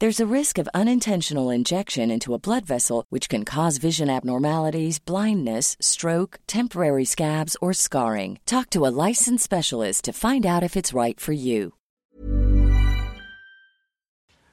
[0.00, 5.00] There's a risk of unintentional injection into a blood vessel, which can cause vision abnormalities,
[5.00, 8.38] blindness, stroke, temporary scabs, or scarring.
[8.46, 11.74] Talk to a licensed specialist to find out if it's right for you.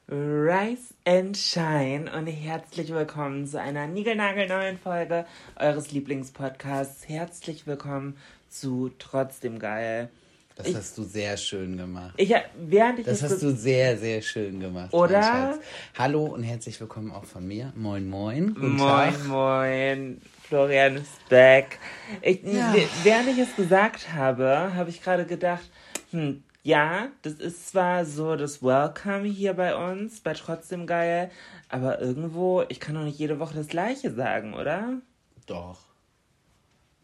[0.09, 7.07] Rise and Shine und herzlich willkommen zu einer niegelnagelneuen Folge eures Lieblingspodcasts.
[7.07, 8.17] Herzlich willkommen
[8.49, 10.09] zu Trotzdem Geil.
[10.55, 12.13] Das Ich- hast du sehr schön gemacht.
[12.15, 14.93] Ich, während ich Das hast du sehr, sehr schön gemacht.
[14.93, 15.59] Oder?
[15.97, 17.73] Hallo und herzlich willkommen auch von mir.
[17.75, 18.53] Moin, moin.
[18.53, 19.25] Guten Moin, Tag.
[19.27, 20.21] moin.
[20.43, 21.77] Florian ist back.
[22.21, 22.73] Ich, Ja.
[23.03, 25.69] Während ich es gesagt habe, habe ich gerade gedacht,
[26.11, 31.31] hm, ja, das ist zwar so das Welcome hier bei uns, bei Trotzdem Geil,
[31.67, 35.01] aber irgendwo, ich kann doch nicht jede Woche das Gleiche sagen, oder?
[35.47, 35.79] Doch.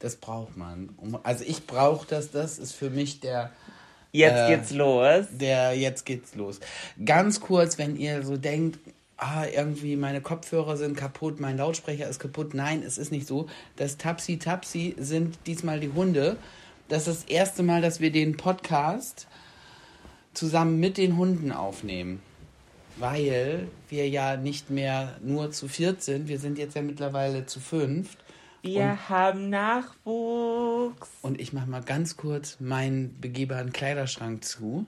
[0.02, 0.90] Das braucht man.
[1.24, 2.32] Also ich brauche das.
[2.32, 3.52] Das ist für mich der,
[4.12, 5.26] Jetzt Äh, geht's los.
[5.32, 6.60] der, jetzt geht's los.
[7.06, 8.80] Ganz kurz, wenn ihr so denkt,
[9.18, 12.54] ah, irgendwie meine Kopfhörer sind kaputt, mein Lautsprecher ist kaputt.
[12.54, 13.48] Nein, es ist nicht so.
[13.78, 16.36] Das Tapsi Tapsi sind diesmal die Hunde.
[16.90, 19.28] Das ist das erste Mal, dass wir den Podcast
[20.34, 22.22] zusammen mit den Hunden aufnehmen.
[22.98, 26.28] Weil wir ja nicht mehr nur zu viert sind.
[26.28, 28.18] Wir sind jetzt ja mittlerweile zu fünft.
[28.62, 31.10] Wir haben Nachwuchs.
[31.22, 34.86] Und ich mache mal ganz kurz meinen begehbaren Kleiderschrank zu.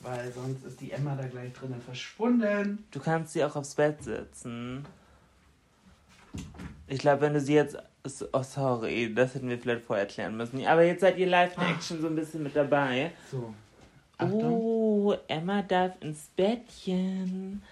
[0.00, 2.84] Weil sonst ist die Emma da gleich drinnen verschwunden.
[2.90, 4.86] Du kannst sie auch aufs Bett setzen.
[6.86, 7.76] Ich glaube, wenn du sie jetzt.
[8.32, 10.64] Oh, sorry, das hätten wir vielleicht vorher erklären müssen.
[10.64, 13.10] Aber jetzt seid ihr live in Action so ein bisschen mit dabei.
[13.30, 13.52] So.
[14.18, 14.44] Achtung.
[14.44, 17.62] Oh, Emma darf ins Bettchen.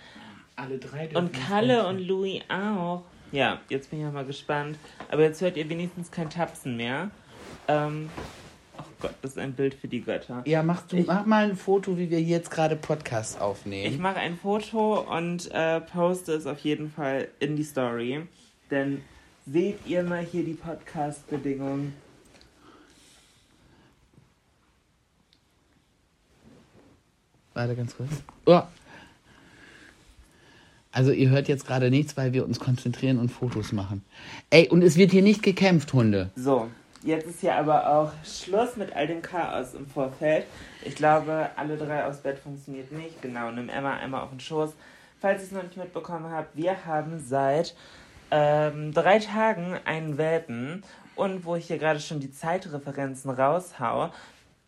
[0.57, 3.05] Alle drei dürfen Und Kalle und Louis auch.
[3.35, 4.79] Ja, jetzt bin ich auch mal gespannt.
[5.09, 7.11] Aber jetzt hört ihr wenigstens kein Tapsen mehr.
[7.67, 8.09] Ähm,
[8.79, 10.43] oh Gott, das ist ein Bild für die Götter.
[10.47, 14.01] Ja, mach, du, Ich- mach mal ein Foto, wie wir jetzt gerade Podcast Ich aufnehmen.
[14.01, 18.25] mache ein Foto und äh, poste es auf jeden Fall in die Story.
[18.71, 19.03] Denn
[19.47, 21.93] seht ihr mal hier die Podcast-Bedingungen.
[27.55, 28.11] Warte ganz kurz.
[28.47, 28.63] Oh.
[30.95, 34.05] Also ihr hört jetzt gerade nichts, weil wir uns konzentrieren und Fotos machen.
[34.51, 36.31] Ey, und es wird hier nicht gekämpft, Hunde.
[36.37, 36.69] So,
[37.03, 40.47] jetzt ist hier aber auch Schluss mit all dem Chaos im Vorfeld.
[40.85, 43.21] Ich glaube, alle drei aufs Bett funktioniert nicht.
[43.21, 44.71] Genau, nimm Emma einmal auf den Schoß.
[45.21, 47.75] Falls ihr es noch nicht mitbekommen habt, wir haben seit
[48.31, 50.85] ähm, drei Tagen einen Welpen.
[51.17, 54.11] Und wo ich hier gerade schon die Zeitreferenzen raushau,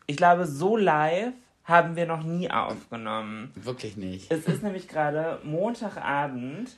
[0.09, 1.33] ich glaube, so live
[1.67, 3.53] haben wir noch nie aufgenommen.
[3.55, 4.31] Wirklich nicht.
[4.31, 6.71] Es ist nämlich gerade Montagabend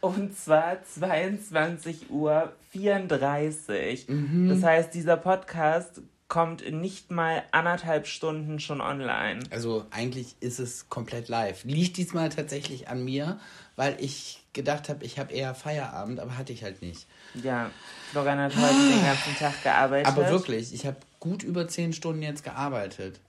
[0.00, 4.06] und zwar 22 Uhr 34.
[4.48, 9.40] Das heißt, dieser Podcast kommt nicht mal anderthalb Stunden schon online.
[9.50, 11.64] Also eigentlich ist es komplett live.
[11.64, 13.38] Liegt diesmal tatsächlich an mir,
[13.76, 17.06] weil ich gedacht habe, ich habe eher Feierabend, aber hatte ich halt nicht.
[17.34, 17.70] Ja,
[18.10, 20.06] Florian hat heute den ganzen Tag gearbeitet.
[20.06, 23.20] Aber wirklich, ich habe gut über zehn Stunden jetzt gearbeitet.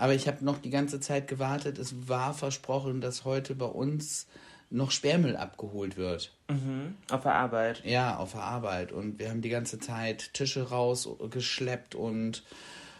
[0.00, 1.76] Aber ich habe noch die ganze Zeit gewartet.
[1.78, 4.26] Es war versprochen, dass heute bei uns
[4.70, 6.32] noch Sperrmüll abgeholt wird.
[6.48, 7.82] Mhm, auf der Arbeit.
[7.84, 8.92] Ja, auf der Arbeit.
[8.92, 12.44] Und wir haben die ganze Zeit Tische rausgeschleppt und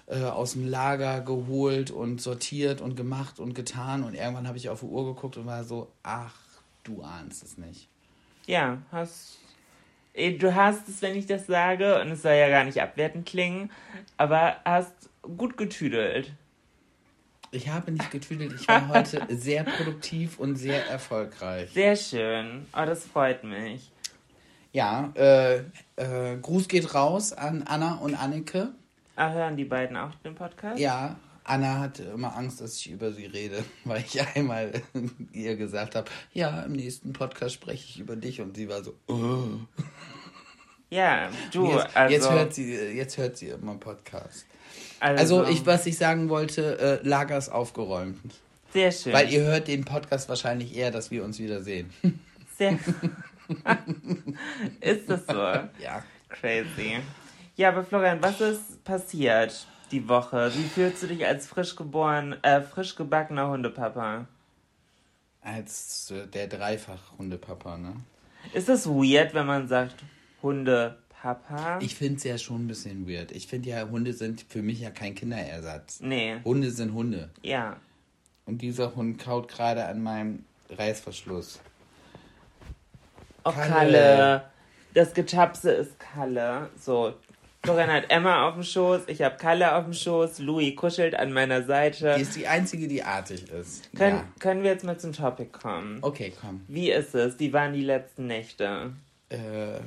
[0.08, 4.04] äh, aus dem Lager geholt und sortiert und gemacht und getan.
[4.04, 6.34] Und irgendwann habe ich auf die Uhr geguckt und war so, ach,
[6.84, 7.88] du ahnst es nicht.
[8.46, 9.38] Ja, hast.
[10.12, 13.24] eh, Du hast es, wenn ich das sage, und es soll ja gar nicht abwertend
[13.24, 13.70] klingen,
[14.18, 14.92] aber hast
[15.38, 16.32] gut getüdelt.
[17.52, 18.52] Ich habe nicht getüdelt.
[18.60, 21.70] Ich war heute sehr produktiv und sehr erfolgreich.
[21.72, 22.66] Sehr schön.
[22.72, 23.90] Oh, das freut mich.
[24.72, 25.64] Ja, äh,
[25.96, 28.68] äh, Gruß geht raus an Anna und Annike.
[29.16, 30.78] Ah, hören die beiden auch den Podcast?
[30.78, 34.70] Ja, Anna hatte immer Angst, dass ich über sie rede, weil ich einmal
[35.32, 38.94] ihr gesagt habe, ja, im nächsten Podcast spreche ich über dich und sie war so,
[39.08, 39.58] oh.
[40.88, 42.14] Ja, du, jetzt, also.
[42.14, 44.46] jetzt hört sie, jetzt hört sie immer Podcast.
[45.00, 48.18] Also, ich, was ich sagen wollte, äh, Lager ist aufgeräumt.
[48.72, 49.12] Sehr schön.
[49.12, 51.90] Weil ihr hört den Podcast wahrscheinlich eher, dass wir uns wiedersehen.
[52.58, 52.78] Sehr.
[54.80, 55.32] ist das so?
[55.34, 56.04] Ja.
[56.28, 56.98] Crazy.
[57.56, 60.52] Ja, aber Florian, was ist passiert die Woche?
[60.54, 64.26] Wie fühlst du dich als frisch geboren, äh, frisch gebackener Hundepapa?
[65.42, 67.96] Als äh, der Dreifach-Hundepapa, ne?
[68.52, 69.96] Ist das weird, wenn man sagt
[71.22, 71.78] Hundepapa?
[71.80, 73.32] Ich finde es ja schon ein bisschen weird.
[73.32, 76.00] Ich finde ja, Hunde sind für mich ja kein Kinderersatz.
[76.00, 76.36] Nee.
[76.44, 77.30] Hunde sind Hunde.
[77.42, 77.76] Ja.
[78.46, 81.60] Und dieser Hund kaut gerade an meinem Reißverschluss.
[83.44, 83.68] Oh, Kalle.
[83.68, 84.44] Kalle.
[84.94, 86.68] Das Getapse ist Kalle.
[86.78, 87.14] So.
[87.62, 91.30] Florian hat Emma auf dem Schoß, ich habe Kalle auf dem Schoß, Louis kuschelt an
[91.30, 92.14] meiner Seite.
[92.16, 93.94] Die ist die einzige, die artig ist.
[93.94, 94.24] Können, ja.
[94.38, 95.98] können wir jetzt mal zum Topic kommen?
[96.00, 96.64] Okay, komm.
[96.68, 97.38] Wie ist es?
[97.38, 98.94] Wie waren die letzten Nächte?
[99.28, 99.80] Äh,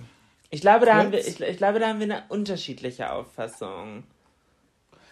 [0.54, 4.04] Ich glaube, da haben wir, ich, ich glaube, da haben wir eine unterschiedliche Auffassung.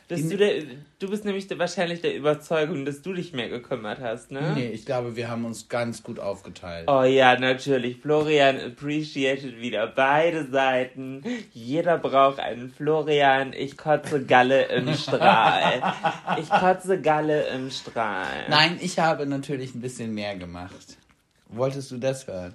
[0.07, 0.63] In- du, der,
[0.99, 4.51] du bist nämlich wahrscheinlich der Überzeugung, dass du dich mehr gekümmert hast, ne?
[4.55, 6.87] nee, ich glaube, wir haben uns ganz gut aufgeteilt.
[6.89, 7.97] Oh ja, natürlich.
[7.97, 11.23] Florian appreciated wieder beide Seiten.
[11.53, 13.53] Jeder braucht einen Florian.
[13.53, 15.81] Ich kotze Galle im Strahl.
[16.39, 18.45] Ich kotze Galle im Strahl.
[18.49, 20.97] Nein, ich habe natürlich ein bisschen mehr gemacht.
[21.47, 22.53] Wolltest du das hören?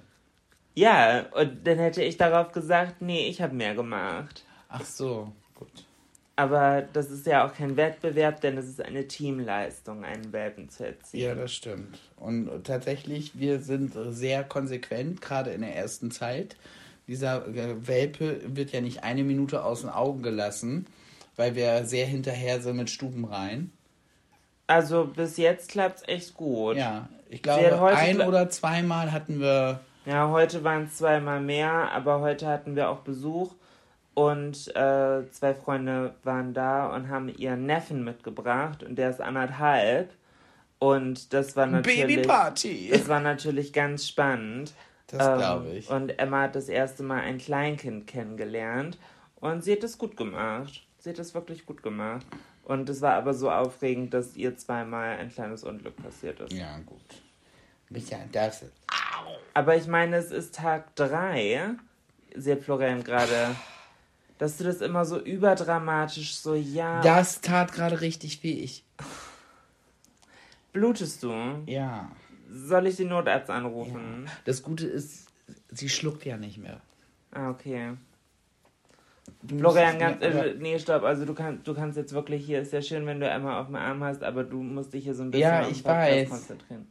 [0.77, 4.45] Ja, und dann hätte ich darauf gesagt, nee, ich habe mehr gemacht.
[4.69, 5.71] Ach so, gut.
[6.35, 10.85] Aber das ist ja auch kein Wettbewerb, denn es ist eine Teamleistung, einen Welpen zu
[10.85, 11.21] erziehen.
[11.21, 11.97] Ja, das stimmt.
[12.15, 16.55] Und tatsächlich, wir sind sehr konsequent, gerade in der ersten Zeit.
[17.07, 20.85] Dieser äh, Welpe wird ja nicht eine Minute aus den Augen gelassen,
[21.37, 23.71] weil wir sehr hinterher sind mit Stubenrein.
[24.67, 26.77] Also bis jetzt klappt's echt gut.
[26.77, 29.79] Ja, ich glaube, ein oder zweimal hatten wir.
[30.07, 33.53] Ja, heute waren es zweimal mehr, aber heute hatten wir auch Besuch
[34.13, 40.13] und äh, zwei Freunde waren da und haben ihren Neffen mitgebracht und der ist anderthalb
[40.79, 42.89] und das war natürlich Babyparty!
[42.93, 44.73] das war natürlich ganz spannend.
[45.07, 45.89] Das Ähm, glaube ich.
[45.89, 48.97] Und Emma hat das erste Mal ein Kleinkind kennengelernt
[49.41, 50.87] und sie hat es gut gemacht.
[50.99, 52.25] Sie hat es wirklich gut gemacht.
[52.63, 56.53] Und es war aber so aufregend, dass ihr zweimal ein kleines Unglück passiert ist.
[56.53, 57.01] Ja, gut.
[57.89, 58.73] Micha, das ist.
[59.53, 61.71] Aber ich meine, es ist Tag 3.
[62.35, 63.55] Sieht Florian gerade,
[64.37, 67.01] dass du das immer so überdramatisch so, ja.
[67.01, 68.51] Das tat gerade richtig weh.
[68.59, 68.83] Ich.
[70.73, 71.33] Blutest du?
[71.65, 72.11] Ja.
[72.49, 74.29] Soll ich den Notarzt anrufen?
[74.45, 75.27] Das Gute ist,
[75.71, 76.79] sie schluckt ja nicht mehr.
[77.31, 77.93] Ah, okay.
[79.41, 82.71] Du Florian, ganz, äh, nee, stopp, also du, kann, du kannst jetzt wirklich hier, ist
[82.71, 85.23] ja schön, wenn du Emma auf dem Arm hast, aber du musst dich hier so
[85.23, 86.29] ein bisschen Ja, auf den ich Podcast weiß.
[86.29, 86.87] konzentrieren.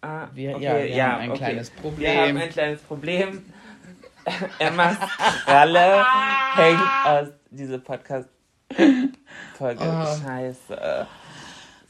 [0.00, 1.38] Ah, Wir- okay, ja, wir ja, haben ein okay.
[1.38, 2.18] kleines Wir Problem.
[2.20, 3.44] haben ein kleines Problem.
[4.58, 4.96] Emmas
[5.44, 6.04] Kralle
[6.54, 9.80] hängt aus dieser Podcast-Folge.
[9.80, 10.16] Ah.
[10.22, 11.06] Scheiße.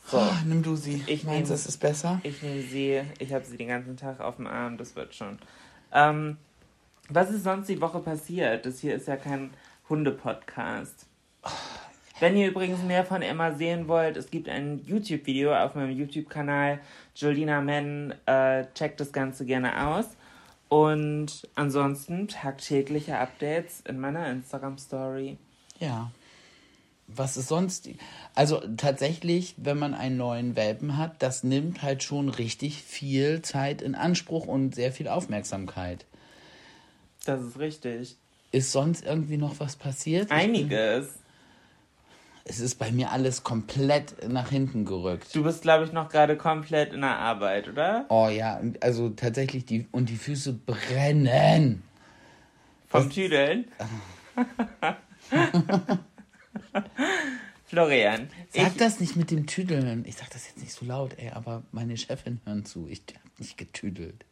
[0.07, 1.03] So, Oh, nimm du sie.
[1.07, 2.21] Ich Meinst du, es ist besser?
[2.23, 5.39] ich nehme sie, ich habe sie den ganzen Tag auf dem Arm, das wird schon.
[5.93, 6.39] Ähm,
[7.11, 8.65] was ist sonst die Woche passiert?
[8.65, 9.51] Das hier ist ja kein
[9.91, 11.07] Hunde-Podcast.
[12.21, 16.81] Wenn ihr übrigens mehr von Emma sehen wollt, es gibt ein YouTube-Video auf meinem YouTube-Kanal.
[17.15, 20.07] Jolina Men äh, checkt das Ganze gerne aus.
[20.69, 25.39] Und ansonsten tagtägliche Updates in meiner Instagram-Story.
[25.79, 26.11] Ja.
[27.07, 27.89] Was ist sonst?
[28.35, 33.81] Also tatsächlich, wenn man einen neuen Welpen hat, das nimmt halt schon richtig viel Zeit
[33.81, 36.05] in Anspruch und sehr viel Aufmerksamkeit.
[37.25, 38.17] Das ist richtig.
[38.51, 40.31] Ist sonst irgendwie noch was passiert?
[40.31, 41.19] Einiges.
[42.51, 45.35] Es ist bei mir alles komplett nach hinten gerückt.
[45.35, 48.07] Du bist, glaube ich, noch gerade komplett in der Arbeit, oder?
[48.09, 51.83] Oh ja, also tatsächlich die und die Füße brennen.
[52.89, 53.67] Vom Tüdeln.
[57.67, 60.07] Florian, Sag ich, das nicht mit dem Tüdeln.
[60.07, 62.89] Ich sag das jetzt nicht so laut, ey, aber meine Chefin hören zu.
[62.89, 64.25] Ich hab nicht getüdelt.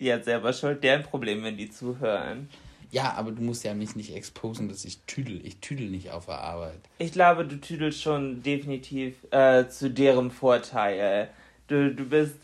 [0.00, 2.48] ja selber schuld, deren Problem, wenn die zuhören.
[2.90, 5.44] Ja, aber du musst ja mich nicht exposen, dass ich tüdel.
[5.44, 6.80] Ich tüdel nicht auf der Arbeit.
[6.98, 11.28] Ich glaube, du tüdelst schon definitiv äh, zu deren Vorteil.
[11.66, 12.36] Du, du bist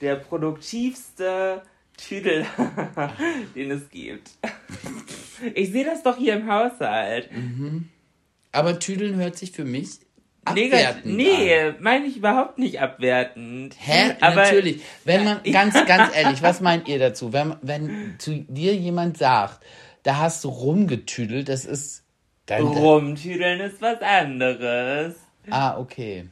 [0.00, 1.62] der produktivste
[1.96, 2.46] Tüdel,
[3.54, 4.30] den es gibt.
[5.54, 7.28] Ich sehe das doch hier im Haushalt.
[8.52, 9.98] Aber tüdeln hört sich für mich
[10.54, 13.76] Negativ, nee, meine ich überhaupt nicht abwertend.
[13.78, 14.16] Hä?
[14.20, 14.82] Aber, Natürlich.
[15.04, 17.32] Wenn man, ganz, ganz ehrlich, was meint ihr dazu?
[17.32, 19.64] Wenn, wenn zu dir jemand sagt,
[20.02, 22.04] da hast du rumgetüdelt, das ist.
[22.46, 25.14] Dann, Rumtüdeln ist was anderes.
[25.48, 26.26] Ah, okay.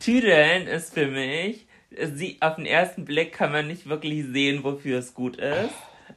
[0.00, 1.66] Tüdeln ist für mich,
[2.14, 5.70] sie, auf den ersten Blick kann man nicht wirklich sehen, wofür es gut ist.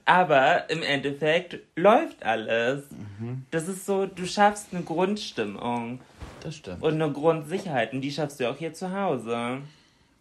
[0.06, 2.84] Aber im Endeffekt läuft alles.
[2.92, 3.46] Mhm.
[3.52, 6.02] Das ist so, du schaffst eine Grundstimmung.
[6.42, 6.82] Das stimmt.
[6.82, 7.94] Und eine Grundsicherheit.
[7.94, 9.62] Und die schaffst du auch hier zu Hause.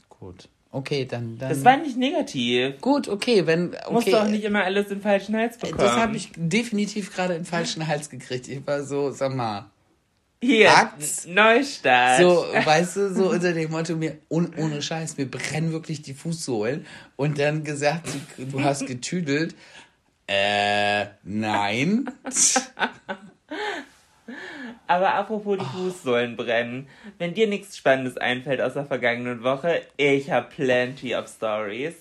[0.08, 0.48] Gut.
[0.70, 1.48] Okay, dann, dann.
[1.48, 2.80] Das war nicht negativ.
[2.80, 3.68] Gut, okay, wenn.
[3.68, 3.92] Okay.
[3.92, 5.78] Musst du auch nicht immer alles in falschen Hals bekommen.
[5.78, 8.48] Das habe ich definitiv gerade in falschen Hals gekriegt.
[8.48, 9.70] Ich war so, sag mal.
[10.40, 11.26] Hier, Akts.
[11.26, 12.20] Neustart.
[12.20, 16.14] So, weißt du, so unter dem Motto, mir, un, ohne Scheiß, mir brennen wirklich die
[16.14, 16.86] Fußsohlen.
[17.16, 19.56] Und dann gesagt, du hast getüdelt.
[20.26, 22.10] Äh, nein.
[24.88, 26.88] Aber apropos die Fußsohlen brennen.
[27.18, 31.94] Wenn dir nichts Spannendes einfällt aus der vergangenen Woche, ich habe plenty of stories.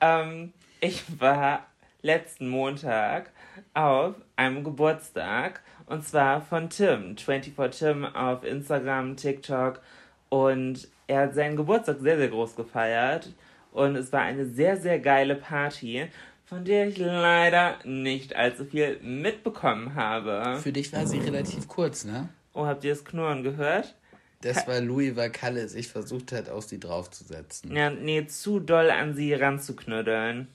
[0.00, 1.64] Ähm, ich war
[2.02, 3.30] letzten Montag
[3.74, 9.80] auf einem Geburtstag und zwar von Tim, 24 Tim auf Instagram, TikTok
[10.28, 13.28] und er hat seinen Geburtstag sehr, sehr groß gefeiert
[13.70, 16.08] und es war eine sehr, sehr geile Party
[16.52, 20.60] von der ich leider nicht allzu viel mitbekommen habe.
[20.62, 22.28] Für dich war sie relativ kurz, ne?
[22.52, 23.94] Oh, habt ihr das Knurren gehört?
[24.42, 27.74] Das war Louis Vacalle sich versucht hat, auf sie draufzusetzen.
[27.74, 30.46] Ja, nee, zu doll an sie ranzuknüddeln.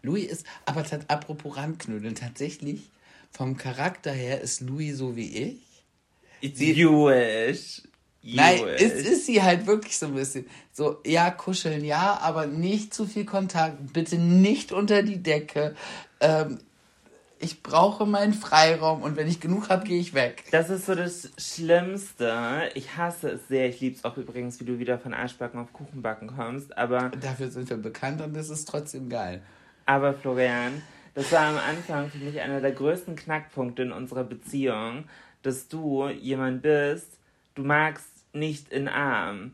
[0.00, 2.90] Louis ist, aber apropos ranknüddeln, tatsächlich,
[3.30, 5.84] vom Charakter her ist Louis so wie ich.
[6.40, 7.82] It's sie, Jewish.
[8.24, 10.46] Nein, ist, ist sie halt wirklich so ein bisschen.
[10.72, 13.92] So, ja, kuscheln, ja, aber nicht zu viel Kontakt.
[13.92, 15.74] Bitte nicht unter die Decke.
[16.20, 16.58] Ähm,
[17.38, 20.44] ich brauche meinen Freiraum und wenn ich genug habe, gehe ich weg.
[20.50, 22.70] Das ist so das Schlimmste.
[22.74, 23.68] Ich hasse es sehr.
[23.68, 26.78] Ich liebe es auch übrigens, wie du wieder von Arschbacken auf Kuchenbacken kommst.
[26.78, 29.42] Aber dafür sind wir bekannt und das ist trotzdem geil.
[29.84, 30.80] Aber Florian,
[31.14, 35.04] das war am Anfang für mich einer der größten Knackpunkte in unserer Beziehung,
[35.42, 37.18] dass du jemand bist,
[37.54, 39.52] du magst nicht in Arm.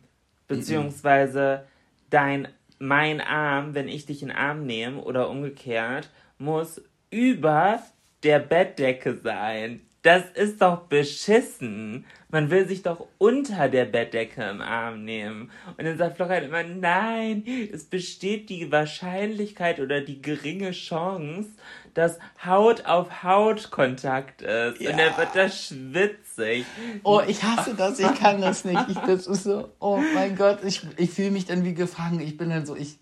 [0.49, 1.67] Beziehungsweise
[2.11, 7.83] dein, mein Arm, wenn ich dich in Arm nehme oder umgekehrt, muss über
[8.23, 9.83] der Bettdecke sein.
[10.03, 12.07] Das ist doch beschissen.
[12.31, 15.51] Man will sich doch unter der Bettdecke im Arm nehmen.
[15.77, 21.51] Und dann sagt Florian immer, nein, es besteht die Wahrscheinlichkeit oder die geringe Chance,
[21.95, 24.81] dass Haut auf Haut Kontakt ist.
[24.81, 24.91] Ja.
[24.91, 26.65] Und dann wird das schwitzig.
[27.03, 28.89] Oh, ich hasse das, ich kann das nicht.
[28.89, 32.21] Ich, das ist so, oh mein Gott, ich, ich fühle mich dann wie gefangen.
[32.21, 32.99] Ich bin dann so, ich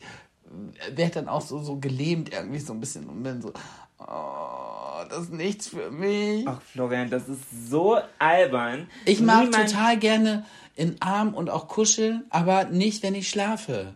[0.94, 3.52] werde dann auch so, so gelähmt irgendwie so ein bisschen und bin so,
[4.00, 4.67] Oh,
[5.08, 6.46] das ist nichts für mich.
[6.46, 8.88] Ach, Florian, das ist so albern.
[9.04, 9.70] Ich mag Niemand...
[9.70, 10.44] total gerne
[10.76, 13.94] in Arm und auch kuscheln, aber nicht, wenn ich schlafe.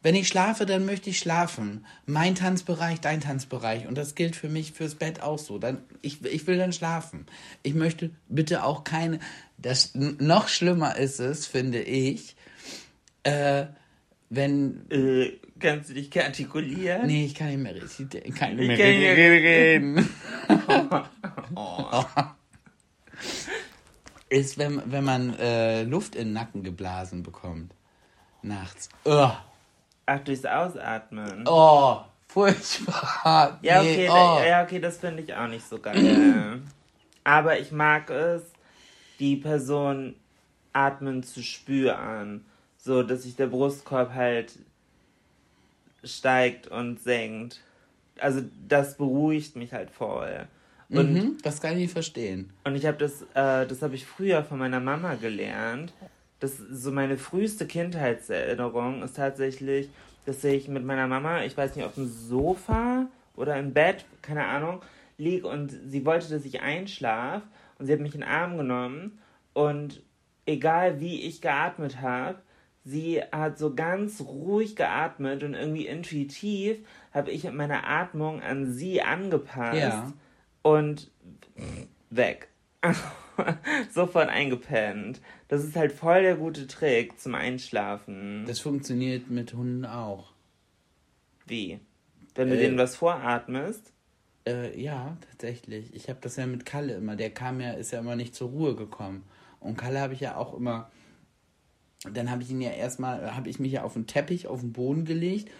[0.00, 1.84] Wenn ich schlafe, dann möchte ich schlafen.
[2.06, 3.88] Mein Tanzbereich, dein Tanzbereich.
[3.88, 5.58] Und das gilt für mich fürs Bett auch so.
[5.58, 7.26] Dann, ich, ich will dann schlafen.
[7.64, 9.18] Ich möchte bitte auch keine.
[9.56, 12.36] Das noch schlimmer ist es, finde ich,
[13.24, 13.66] äh,
[14.30, 14.88] wenn.
[14.90, 17.06] Äh, kannst du dich artikulieren?
[17.06, 18.14] Nee, ich kann nicht mehr richtig.
[18.26, 20.08] Ich kann nicht mehr reden.
[21.54, 22.04] oh.
[24.30, 27.74] Ist, wenn, wenn man äh, Luft in den Nacken geblasen bekommt.
[28.42, 28.90] Nachts.
[29.04, 29.32] Ugh.
[30.04, 31.44] Ach, durchs Ausatmen.
[31.46, 33.58] Oh, furchtbar.
[33.62, 34.12] Ja, okay, nee, oh.
[34.12, 36.62] da, ja, okay das finde ich auch nicht so geil.
[37.24, 38.42] Aber ich mag es,
[39.18, 40.14] die Person
[40.72, 42.44] atmen zu spüren.
[42.76, 44.52] So, dass sich der Brustkorb halt
[46.08, 47.60] steigt und senkt.
[48.18, 50.48] Also das beruhigt mich halt voll.
[50.90, 52.50] Und mhm, das kann ich verstehen.
[52.64, 55.92] Und ich habe das, äh, das habe ich früher von meiner Mama gelernt.
[56.40, 59.90] Das so meine früheste Kindheitserinnerung ist tatsächlich,
[60.24, 64.46] dass ich mit meiner Mama, ich weiß nicht, auf dem Sofa oder im Bett, keine
[64.46, 64.82] Ahnung,
[65.18, 67.42] lieg und sie wollte, dass ich einschlaf
[67.78, 69.18] und sie hat mich in den Arm genommen
[69.52, 70.02] und
[70.46, 72.38] egal wie ich geatmet habe,
[72.88, 76.78] sie hat so ganz ruhig geatmet und irgendwie intuitiv
[77.12, 80.12] habe ich meine Atmung an sie angepasst ja.
[80.62, 81.10] und
[82.10, 82.48] weg.
[83.92, 85.20] Sofort eingepennt.
[85.48, 88.44] Das ist halt voll der gute Trick zum Einschlafen.
[88.46, 90.32] Das funktioniert mit Hunden auch.
[91.46, 91.80] Wie?
[92.34, 93.92] Wenn du äh, denen was voratmest?
[94.46, 95.94] Äh, ja, tatsächlich.
[95.94, 97.16] Ich habe das ja mit Kalle immer.
[97.16, 99.24] Der kam ja, ist ja immer nicht zur Ruhe gekommen.
[99.60, 100.90] Und Kalle habe ich ja auch immer
[102.16, 104.72] dann habe ich ihn ja erstmal, habe ich mich ja auf den Teppich, auf den
[104.72, 105.50] Boden gelegt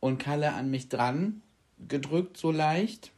[0.00, 1.42] und Kalle an mich dran
[1.88, 3.12] gedrückt, so leicht.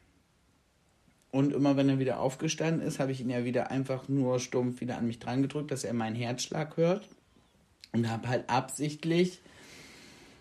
[1.32, 4.80] Und immer wenn er wieder aufgestanden ist, habe ich ihn ja wieder einfach nur stumpf
[4.80, 7.08] wieder an mich dran gedrückt, dass er meinen Herzschlag hört.
[7.92, 9.40] Und habe halt absichtlich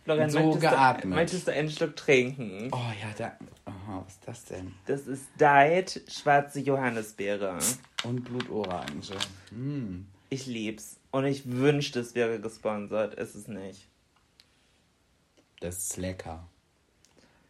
[0.03, 1.03] Florian, so möchtest, geatmet.
[1.03, 2.69] Du, möchtest du einen Schluck trinken?
[2.71, 3.33] Oh ja, da.
[3.65, 4.73] Aha, was ist das denn?
[4.87, 7.59] Das ist Diet schwarze Johannisbeere.
[8.03, 9.17] Und Blutorange.
[9.51, 10.07] Hm.
[10.29, 10.99] Ich lieb's.
[11.11, 13.15] Und ich wünschte, es wäre gesponsert.
[13.15, 13.87] Ist es nicht.
[15.59, 16.47] Das ist lecker.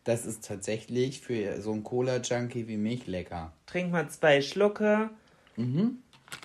[0.06, 3.52] Das ist tatsächlich für so einen Cola-Junkie wie mich lecker.
[3.66, 5.10] Trink mal zwei Schlucke.
[5.58, 6.00] Mhm.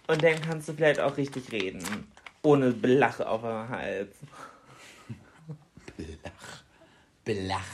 [0.07, 1.83] Und dann kannst du vielleicht auch richtig reden.
[2.43, 4.15] Ohne Belach auf dem Hals.
[5.97, 6.63] Belach.
[7.25, 7.65] Belach.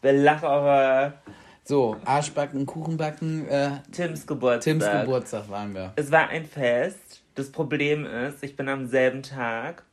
[0.00, 1.22] Belach auf der
[1.64, 4.62] So, Arschbacken, Kuchenbacken, äh, Tims Geburtstag.
[4.62, 5.92] Tims Geburtstag waren wir.
[5.96, 7.22] Es war ein Fest.
[7.36, 9.84] Das Problem ist, ich bin am selben Tag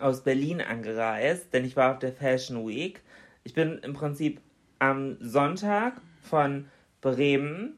[0.00, 3.02] aus Berlin angereist, denn ich war auf der Fashion Week.
[3.44, 4.40] Ich bin im Prinzip
[4.80, 6.66] am Sonntag von
[7.00, 7.76] Bremen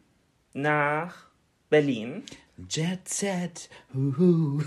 [0.55, 1.27] nach
[1.69, 2.23] Berlin.
[2.71, 3.69] Jet Set.
[3.93, 4.63] Huhu.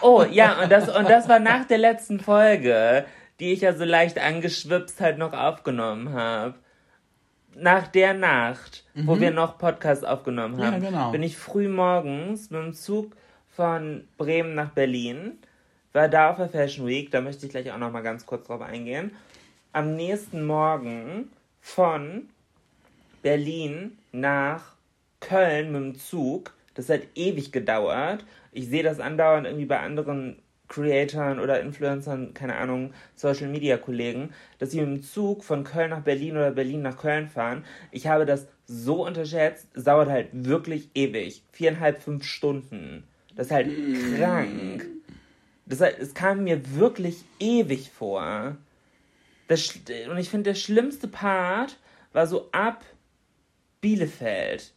[0.00, 3.04] Oh, ja, und das, und das war nach der letzten Folge,
[3.38, 6.56] die ich ja so leicht angeschwipst halt noch aufgenommen habe.
[7.54, 11.10] Nach der Nacht, wo wir noch Podcast aufgenommen Ja, haben, genau.
[11.10, 13.16] bin ich früh morgens mit dem Zug
[13.48, 15.38] von Bremen nach Berlin,
[15.92, 18.46] war da auf der Fashion Week, da möchte ich gleich auch noch mal ganz kurz
[18.46, 19.12] drauf eingehen.
[19.72, 22.28] Am nächsten Morgen von
[23.22, 24.74] Berlin nach
[25.20, 26.52] Köln mit dem Zug.
[26.74, 28.24] Das hat ewig gedauert.
[28.52, 30.36] Ich sehe das andauernd irgendwie bei anderen
[30.68, 35.90] Creatoren oder Influencern, keine Ahnung, Social Media Kollegen, dass sie mit dem Zug von Köln
[35.90, 37.64] nach Berlin oder Berlin nach Köln fahren.
[37.90, 39.66] Ich habe das so unterschätzt.
[39.74, 41.42] Es dauert halt wirklich ewig.
[41.52, 43.04] Viereinhalb, fünf Stunden.
[43.34, 43.70] Das ist halt
[44.16, 44.86] krank.
[45.64, 48.56] Das, es kam mir wirklich ewig vor.
[49.48, 49.74] Das,
[50.10, 51.78] und ich finde, der schlimmste Part
[52.12, 52.84] war so ab
[53.80, 54.72] Bielefeld.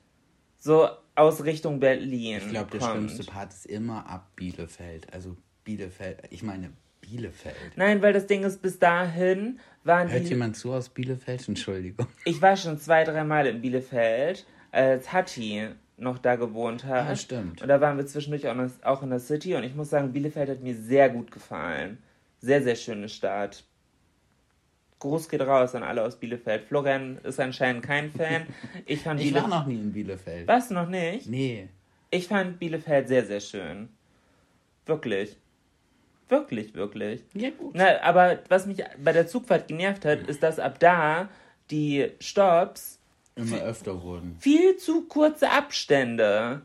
[0.57, 2.37] So aus Richtung Berlin.
[2.37, 5.11] Ich glaube, der schlimmste Part ist immer ab Bielefeld.
[5.13, 7.55] Also Bielefeld, ich meine Bielefeld.
[7.75, 10.29] Nein, weil das Ding ist, bis dahin waren Hört die.
[10.29, 11.47] jemand zu aus Bielefeld?
[11.47, 12.07] Entschuldigung.
[12.25, 17.07] Ich war schon zwei, dreimal in Bielefeld, als Hatti noch da gewohnt hat.
[17.07, 17.61] Ja, stimmt.
[17.61, 20.13] Und da waren wir zwischendurch auch in, auch in der City und ich muss sagen,
[20.13, 21.97] Bielefeld hat mir sehr gut gefallen.
[22.39, 23.63] Sehr, sehr schöne Stadt.
[24.99, 26.63] Gruß geht raus an alle aus Bielefeld.
[26.63, 28.43] Florian ist anscheinend kein Fan.
[28.85, 30.47] Ich fand Ich war noch nie in Bielefeld.
[30.47, 31.27] Warst du noch nicht?
[31.27, 31.69] Nee.
[32.11, 33.89] Ich fand Bielefeld sehr, sehr schön.
[34.85, 35.37] Wirklich.
[36.31, 37.25] Wirklich, wirklich.
[37.33, 37.73] Ja, gut.
[37.75, 41.27] Na, aber was mich bei der Zugfahrt genervt hat, ist, dass ab da
[41.69, 42.99] die Stops
[43.35, 44.37] Immer öfter wurden.
[44.39, 46.61] viel zu kurze Abstände.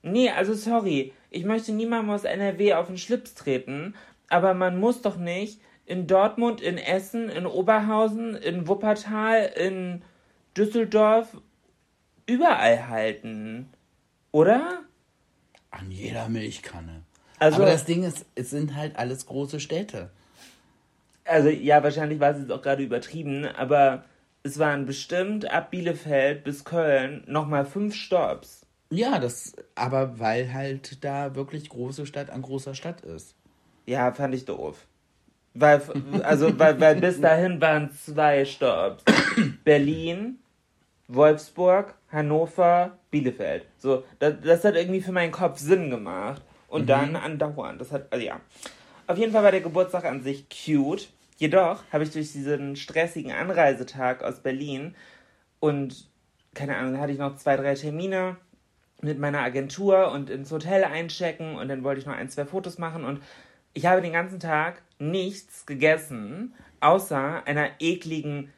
[0.00, 3.94] Nee, also sorry, ich möchte niemandem aus NRW auf den Schlips treten,
[4.28, 10.02] aber man muss doch nicht in Dortmund, in Essen, in Oberhausen, in Wuppertal, in
[10.56, 11.36] Düsseldorf
[12.24, 13.68] überall halten.
[14.32, 14.80] Oder?
[15.70, 17.02] An jeder Milchkanne.
[17.38, 20.10] Also- Aber das Ding ist, es sind halt alles große Städte.
[21.24, 24.04] Also ja, wahrscheinlich war es jetzt auch gerade übertrieben, aber
[24.44, 28.64] es waren bestimmt ab Bielefeld bis Köln nochmal fünf Stops.
[28.90, 33.34] Ja, das, aber weil halt da wirklich große Stadt an großer Stadt ist.
[33.86, 34.86] Ja, fand ich doof.
[35.54, 35.82] Weil,
[36.22, 39.02] also, weil, weil bis dahin waren zwei Stops.
[39.64, 40.38] Berlin,
[41.08, 43.64] Wolfsburg, Hannover, Bielefeld.
[43.78, 46.42] So, das, das hat irgendwie für meinen Kopf Sinn gemacht.
[46.68, 47.80] Und dann andauernd.
[47.80, 48.40] Das hat, also ja.
[49.06, 51.08] Auf jeden Fall war der Geburtstag an sich cute.
[51.36, 54.94] Jedoch habe ich durch diesen stressigen Anreisetag aus Berlin
[55.60, 56.08] und,
[56.54, 58.36] keine Ahnung, da hatte ich noch zwei, drei Termine
[59.02, 62.78] mit meiner Agentur und ins Hotel einchecken und dann wollte ich noch ein, zwei Fotos
[62.78, 63.22] machen und
[63.74, 68.50] ich habe den ganzen Tag nichts gegessen, außer einer ekligen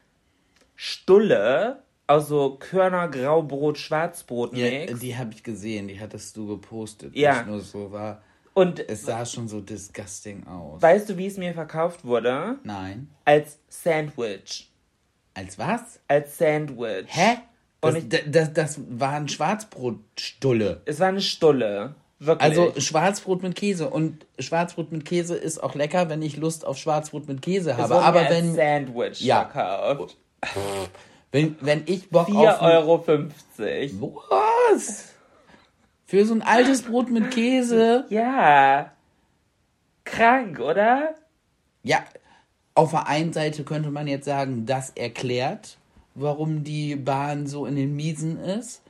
[0.76, 4.98] Stulle aus so Körner, Graubrot, Schwarzbrot Ja, Mix.
[4.98, 7.14] die habe ich gesehen, die hattest du gepostet.
[7.14, 7.34] Ja.
[7.34, 8.22] Nicht nur so war.
[8.54, 10.82] und Es sah schon so disgusting aus.
[10.82, 12.56] weißt du, wie es mir verkauft wurde?
[12.64, 13.10] Nein.
[13.24, 14.70] Als Sandwich.
[15.34, 16.00] Als was?
[16.08, 17.06] Als Sandwich.
[17.08, 17.36] Hä?
[17.80, 20.82] Und Das, ich- das, das, war ein Schwarzbrotstulle.
[20.86, 21.94] Es war eine Stulle.
[22.20, 22.42] Wirklich.
[22.42, 23.88] Also Schwarzbrot mit Käse.
[23.90, 27.94] Und Schwarzbrot mit Käse ist auch lecker, wenn ich Lust auf Schwarzbrot mit Käse habe.
[28.02, 29.48] Aber wenn, Sandwich Ja.
[29.48, 30.16] verkauft.
[31.32, 32.62] Wenn, wenn ich Bock 4,50 auf...
[32.62, 32.98] ein- Euro.
[32.98, 33.94] 50.
[34.00, 35.08] Was?
[36.06, 38.06] Für so ein altes Brot mit Käse?
[38.08, 38.92] Ja.
[40.04, 41.14] Krank, oder?
[41.82, 42.02] Ja,
[42.74, 45.76] auf der einen Seite könnte man jetzt sagen, das erklärt,
[46.14, 48.82] warum die Bahn so in den Miesen ist.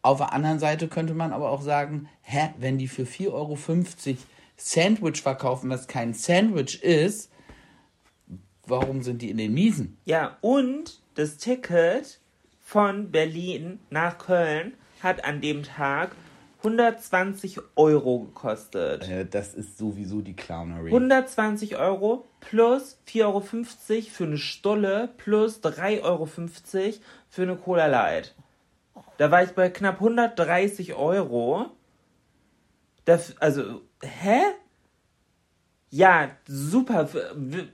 [0.00, 3.58] Auf der anderen Seite könnte man aber auch sagen, hä, wenn die für 4,50 Euro
[4.56, 7.30] Sandwich verkaufen, was kein Sandwich ist,
[8.66, 9.98] warum sind die in den Miesen?
[10.06, 12.20] Ja, und das Ticket
[12.60, 16.12] von Berlin nach Köln hat an dem Tag
[16.58, 19.08] 120 Euro gekostet.
[19.08, 20.90] Äh, das ist sowieso die Clownery.
[20.90, 28.34] 120 Euro plus 4,50 Euro für eine Stulle plus 3,50 Euro für eine Cola Light.
[29.18, 31.70] Da war ich bei knapp 130 Euro.
[33.04, 34.40] Das, also, hä?
[35.90, 37.08] Ja, super,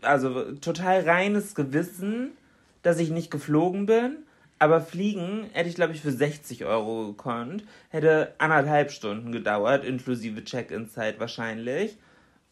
[0.02, 2.32] also total reines Gewissen,
[2.88, 4.16] dass ich nicht geflogen bin.
[4.58, 7.64] Aber fliegen hätte ich, glaube ich, für 60 Euro gekonnt.
[7.90, 11.96] Hätte anderthalb Stunden gedauert, inklusive Check-in-Zeit wahrscheinlich.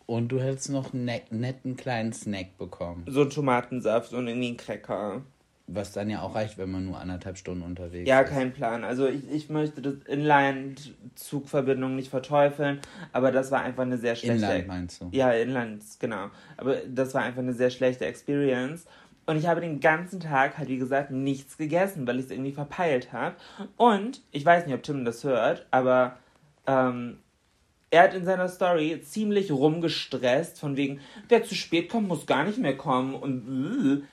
[0.05, 3.05] Und du hättest noch einen netten kleinen Snack bekommen.
[3.09, 5.23] So Tomatensaft und irgendwie einen Cracker.
[5.69, 8.31] Was dann ja auch reicht, wenn man nur anderthalb Stunden unterwegs ja, ist.
[8.31, 8.85] Ja, kein Plan.
[8.85, 12.79] Also ich, ich möchte das Inline-Zugverbindung nicht verteufeln,
[13.13, 14.45] aber das war einfach eine sehr schlechte...
[14.45, 15.09] Inland meinst du?
[15.11, 16.29] Ja, Inland, genau.
[16.57, 18.87] Aber das war einfach eine sehr schlechte Experience.
[19.27, 22.53] Und ich habe den ganzen Tag halt, wie gesagt, nichts gegessen, weil ich es irgendwie
[22.53, 23.35] verpeilt habe.
[23.77, 26.17] Und ich weiß nicht, ob Tim das hört, aber
[26.67, 27.19] ähm,
[27.91, 32.45] er hat in seiner Story ziemlich rumgestresst, von wegen, wer zu spät kommt, muss gar
[32.45, 33.15] nicht mehr kommen.
[33.15, 34.07] Und äh,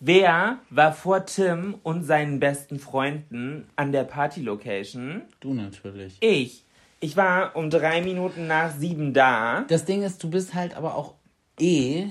[0.00, 5.22] wer war vor Tim und seinen besten Freunden an der Party-Location?
[5.40, 6.16] Du natürlich.
[6.20, 6.64] Ich.
[7.00, 9.64] Ich war um drei Minuten nach sieben da.
[9.68, 11.14] Das Ding ist, du bist halt aber auch
[11.60, 12.06] eh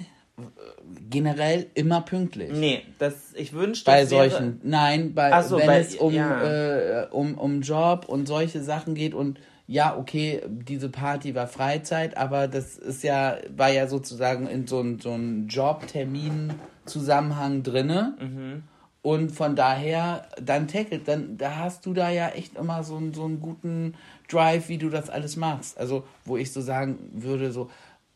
[1.10, 2.52] generell immer pünktlich.
[2.52, 7.04] Nee, das, ich wünschte, Bei solchen, nein, bei, so, wenn bei, es um, ja.
[7.04, 12.18] äh, um, um Job und solche Sachen geht und ja, okay, diese Party war Freizeit,
[12.18, 18.18] aber das ist ja, war ja sozusagen in so einem so ein Job-Termin-Zusammenhang drinne.
[18.20, 18.64] Mhm.
[19.02, 23.26] Und von daher, dann tackelt, dann, da hast du da ja echt immer so, so
[23.26, 23.94] einen guten
[24.30, 25.78] Drive, wie du das alles machst.
[25.78, 27.70] Also, wo ich so sagen würde, so,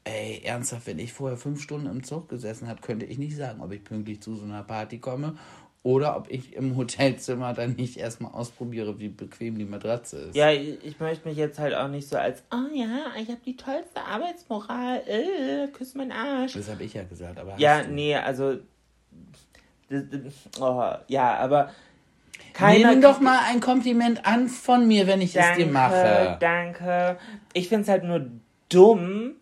[0.08, 3.62] ey, ernsthaft, wenn ich vorher fünf Stunden im Zug gesessen habe, könnte ich nicht sagen,
[3.62, 5.36] ob ich pünktlich zu so einer Party komme
[5.84, 10.36] oder ob ich im Hotelzimmer dann nicht erstmal ausprobiere, wie bequem die Matratze ist.
[10.36, 13.40] Ja, ich, ich möchte mich jetzt halt auch nicht so als, oh ja, ich habe
[13.46, 16.54] die tollste Arbeitsmoral, äh, küss meinen Arsch.
[16.54, 17.58] Das habe ich ja gesagt, aber.
[17.58, 18.58] Ja, nee, also.
[20.60, 21.72] Oh, ja, aber.
[22.54, 26.38] Keiner Nimm doch mal ein Kompliment an von mir, wenn ich danke, es dir mache.
[26.40, 27.18] Danke.
[27.54, 28.30] Ich finde es halt nur
[28.68, 29.36] dumm,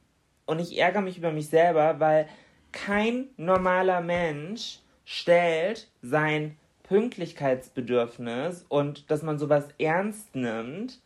[0.46, 2.28] und ich ärgere mich über mich selber, weil
[2.72, 11.00] kein normaler Mensch stellt sein Pünktlichkeitsbedürfnis und dass man sowas ernst nimmt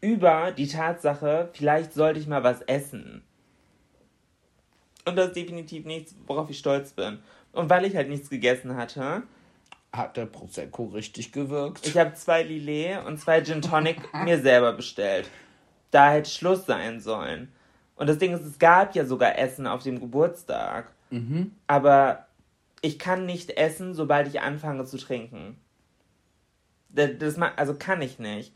[0.00, 3.22] über die Tatsache, vielleicht sollte ich mal was essen.
[5.04, 7.18] Und das ist definitiv nichts, worauf ich stolz bin.
[7.52, 9.22] Und weil ich halt nichts gegessen hatte,
[9.92, 11.86] hat der Prosecco richtig gewirkt.
[11.86, 15.28] Ich habe zwei Lillet und zwei Gin Tonic mir selber bestellt.
[15.90, 17.52] Da hätte Schluss sein sollen.
[18.02, 20.86] Und das Ding ist, es gab ja sogar Essen auf dem Geburtstag.
[21.10, 21.52] Mhm.
[21.68, 22.26] Aber
[22.80, 25.56] ich kann nicht essen, sobald ich anfange zu trinken.
[26.88, 28.52] Das, das, also kann ich nicht.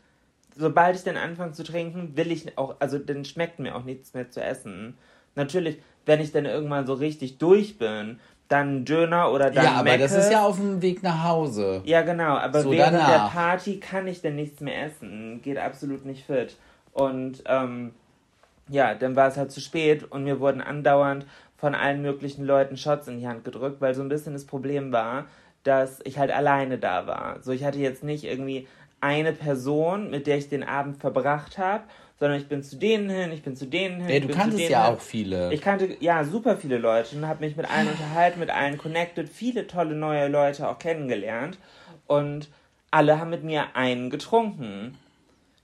[0.57, 4.13] Sobald ich dann anfange zu trinken, will ich auch, also dann schmeckt mir auch nichts
[4.13, 4.97] mehr zu essen.
[5.35, 9.83] Natürlich, wenn ich dann irgendwann so richtig durch bin, dann Döner oder dann Ja, aber
[9.91, 10.03] Mecke.
[10.03, 11.83] das ist ja auf dem Weg nach Hause.
[11.85, 13.31] Ja, genau, aber so während danach.
[13.31, 15.41] der Party kann ich dann nichts mehr essen.
[15.41, 16.57] Geht absolut nicht fit.
[16.91, 17.93] Und ähm,
[18.69, 21.25] ja, dann war es halt zu spät und mir wurden andauernd
[21.57, 24.91] von allen möglichen Leuten Shots in die Hand gedrückt, weil so ein bisschen das Problem
[24.91, 25.25] war,
[25.63, 27.41] dass ich halt alleine da war.
[27.41, 28.67] So, ich hatte jetzt nicht irgendwie
[29.01, 31.83] eine Person, mit der ich den Abend verbracht habe,
[32.19, 34.09] sondern ich bin zu denen hin, ich bin zu denen hin.
[34.09, 34.95] Ja, du kanntest ja hin.
[34.95, 35.53] auch viele.
[35.53, 39.29] Ich kannte ja super viele Leute und habe mich mit allen unterhalten, mit allen connected,
[39.29, 41.59] viele tolle neue Leute auch kennengelernt
[42.07, 42.49] und
[42.89, 44.97] alle haben mit mir einen getrunken.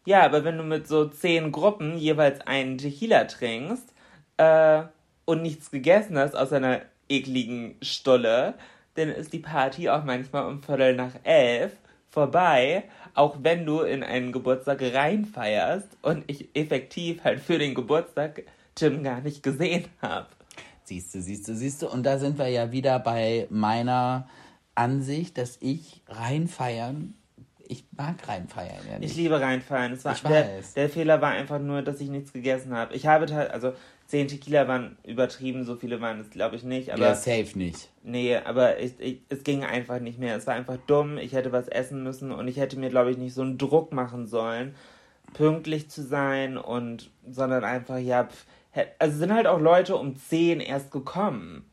[0.05, 3.93] Ja, aber wenn du mit so zehn Gruppen jeweils einen Tequila trinkst
[4.37, 4.83] äh,
[5.25, 8.55] und nichts gegessen hast aus einer ekligen Stulle,
[8.95, 11.73] dann ist die Party auch manchmal um Viertel nach elf
[12.09, 12.83] vorbei,
[13.15, 18.43] auch wenn du in einen Geburtstag reinfeierst und ich effektiv halt für den Geburtstag
[18.75, 20.27] Tim gar nicht gesehen habe.
[20.83, 21.87] Siehst du, siehst du, siehst du.
[21.87, 24.27] Und da sind wir ja wieder bei meiner
[24.75, 27.15] Ansicht, dass ich reinfeiern
[27.73, 28.77] ich mag reinfeiern.
[28.89, 29.11] Ja nicht.
[29.11, 30.03] Ich liebe reinfeiern.
[30.03, 30.73] War, ich der, weiß.
[30.75, 32.93] Der Fehler war einfach nur, dass ich nichts gegessen habe.
[32.93, 33.73] Ich habe halt, also
[34.07, 36.91] 10 Tequila waren übertrieben, so viele waren es glaube ich nicht.
[36.91, 37.89] Aber, ja, safe nicht.
[38.03, 40.35] Nee, aber ich, ich, es ging einfach nicht mehr.
[40.35, 41.17] Es war einfach dumm.
[41.17, 43.91] Ich hätte was essen müssen und ich hätte mir, glaube ich, nicht so einen Druck
[43.91, 44.75] machen sollen,
[45.33, 48.45] pünktlich zu sein und, sondern einfach, ja, pf,
[48.99, 51.69] also sind halt auch Leute um 10 erst gekommen.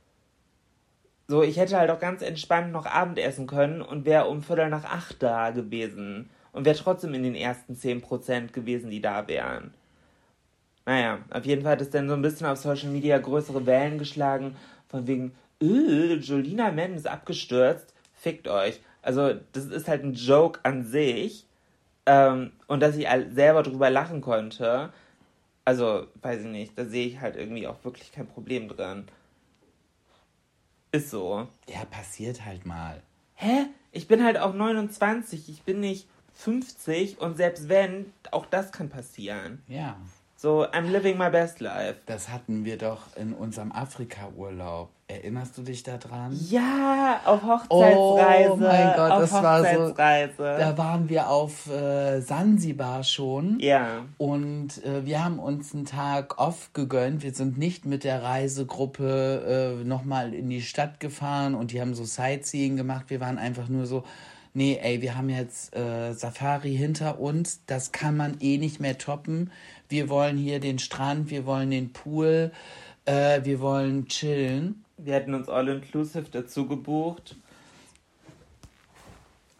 [1.30, 4.82] So, ich hätte halt auch ganz entspannt noch Abendessen können und wäre um Viertel nach
[4.82, 6.28] acht da gewesen.
[6.50, 9.72] Und wäre trotzdem in den ersten 10% gewesen, die da wären.
[10.86, 13.98] Naja, auf jeden Fall hat es dann so ein bisschen auf Social Media größere Wellen
[13.98, 14.56] geschlagen,
[14.88, 15.30] von wegen,
[15.62, 18.80] öh, Jolina Mann ist abgestürzt, fickt euch.
[19.00, 21.46] Also, das ist halt ein Joke an sich.
[22.06, 24.92] Ähm, und dass ich selber drüber lachen konnte,
[25.64, 29.04] also, weiß ich nicht, da sehe ich halt irgendwie auch wirklich kein Problem drin.
[30.92, 31.46] Ist so.
[31.68, 33.02] Ja, passiert halt mal.
[33.34, 33.66] Hä?
[33.92, 38.88] Ich bin halt auch 29, ich bin nicht 50 und selbst wenn, auch das kann
[38.88, 39.62] passieren.
[39.68, 39.96] Ja.
[40.36, 42.00] So, I'm living my best life.
[42.06, 44.90] Das hatten wir doch in unserem Afrika-Urlaub.
[45.10, 46.38] Erinnerst du dich daran?
[46.48, 48.52] Ja, auf Hochzeitsreise.
[48.52, 49.92] Oh mein Gott, auf das war so.
[50.38, 53.58] Da waren wir auf äh, Sansibar schon.
[53.58, 54.04] Ja.
[54.18, 57.24] Und äh, wir haben uns einen Tag off gegönnt.
[57.24, 61.94] Wir sind nicht mit der Reisegruppe äh, nochmal in die Stadt gefahren und die haben
[61.94, 63.06] so Sightseeing gemacht.
[63.08, 64.04] Wir waren einfach nur so,
[64.54, 68.96] nee, ey, wir haben jetzt äh, Safari hinter uns, das kann man eh nicht mehr
[68.96, 69.50] toppen.
[69.88, 72.52] Wir wollen hier den Strand, wir wollen den Pool,
[73.06, 74.84] äh, wir wollen chillen.
[75.04, 77.36] Wir hätten uns all-inclusive dazu gebucht.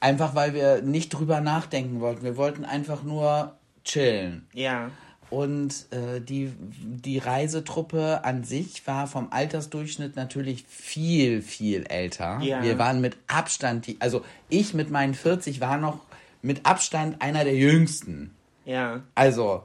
[0.00, 2.22] Einfach weil wir nicht drüber nachdenken wollten.
[2.22, 4.46] Wir wollten einfach nur chillen.
[4.54, 4.90] Ja.
[5.30, 12.40] Und äh, die, die Reisetruppe an sich war vom Altersdurchschnitt natürlich viel, viel älter.
[12.42, 12.62] Ja.
[12.62, 16.00] Wir waren mit Abstand, die, also ich mit meinen 40 war noch
[16.42, 18.34] mit Abstand einer der jüngsten.
[18.64, 19.02] Ja.
[19.14, 19.62] Also,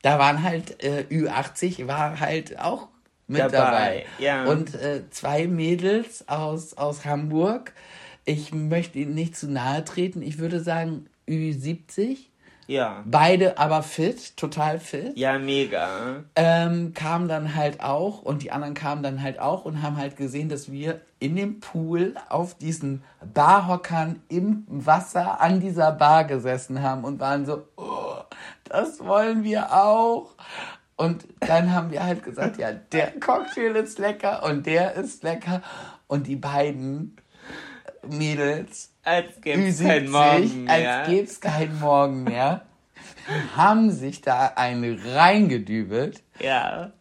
[0.00, 2.88] da waren halt äh, Ü80 war halt auch
[3.30, 3.50] mit dabei.
[3.50, 4.06] dabei.
[4.18, 4.44] Ja.
[4.44, 7.72] Und äh, zwei Mädels aus, aus Hamburg.
[8.24, 10.22] Ich möchte ihnen nicht zu nahe treten.
[10.22, 12.18] Ich würde sagen Ü70.
[12.70, 13.02] Ja.
[13.04, 15.18] Beide aber fit, total fit.
[15.18, 16.22] Ja, mega.
[16.36, 20.16] Ähm, kamen dann halt auch und die anderen kamen dann halt auch und haben halt
[20.16, 23.02] gesehen, dass wir in dem Pool auf diesen
[23.34, 28.18] Barhockern im Wasser an dieser Bar gesessen haben und waren so, oh,
[28.62, 30.36] das wollen wir auch.
[31.00, 35.62] Und dann haben wir halt gesagt, ja, der Cocktail ist lecker und der ist lecker.
[36.08, 37.16] Und die beiden
[38.06, 42.66] Mädels, als gäbe es keinen Morgen mehr, als gäbe es keinen Morgen mehr,
[43.56, 46.22] haben sich da einen reingedübelt.
[46.38, 46.92] Ja.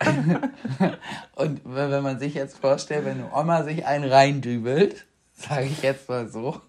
[1.34, 6.08] und wenn man sich jetzt vorstellt, wenn eine Oma sich einen reindübelt, sage ich jetzt
[6.08, 6.60] mal so,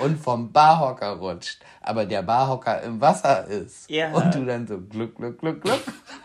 [0.00, 4.12] und vom Barhocker rutscht, aber der Barhocker im Wasser ist ja.
[4.12, 5.82] und du dann so Glück, Glück, Glück, Glück.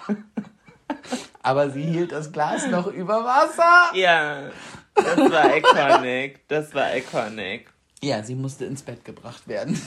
[1.44, 3.96] aber sie hielt das Glas noch über Wasser.
[3.96, 4.50] Ja,
[4.96, 6.48] das war iconic.
[6.48, 7.72] Das war iconic.
[8.02, 9.80] Ja, sie musste ins Bett gebracht werden.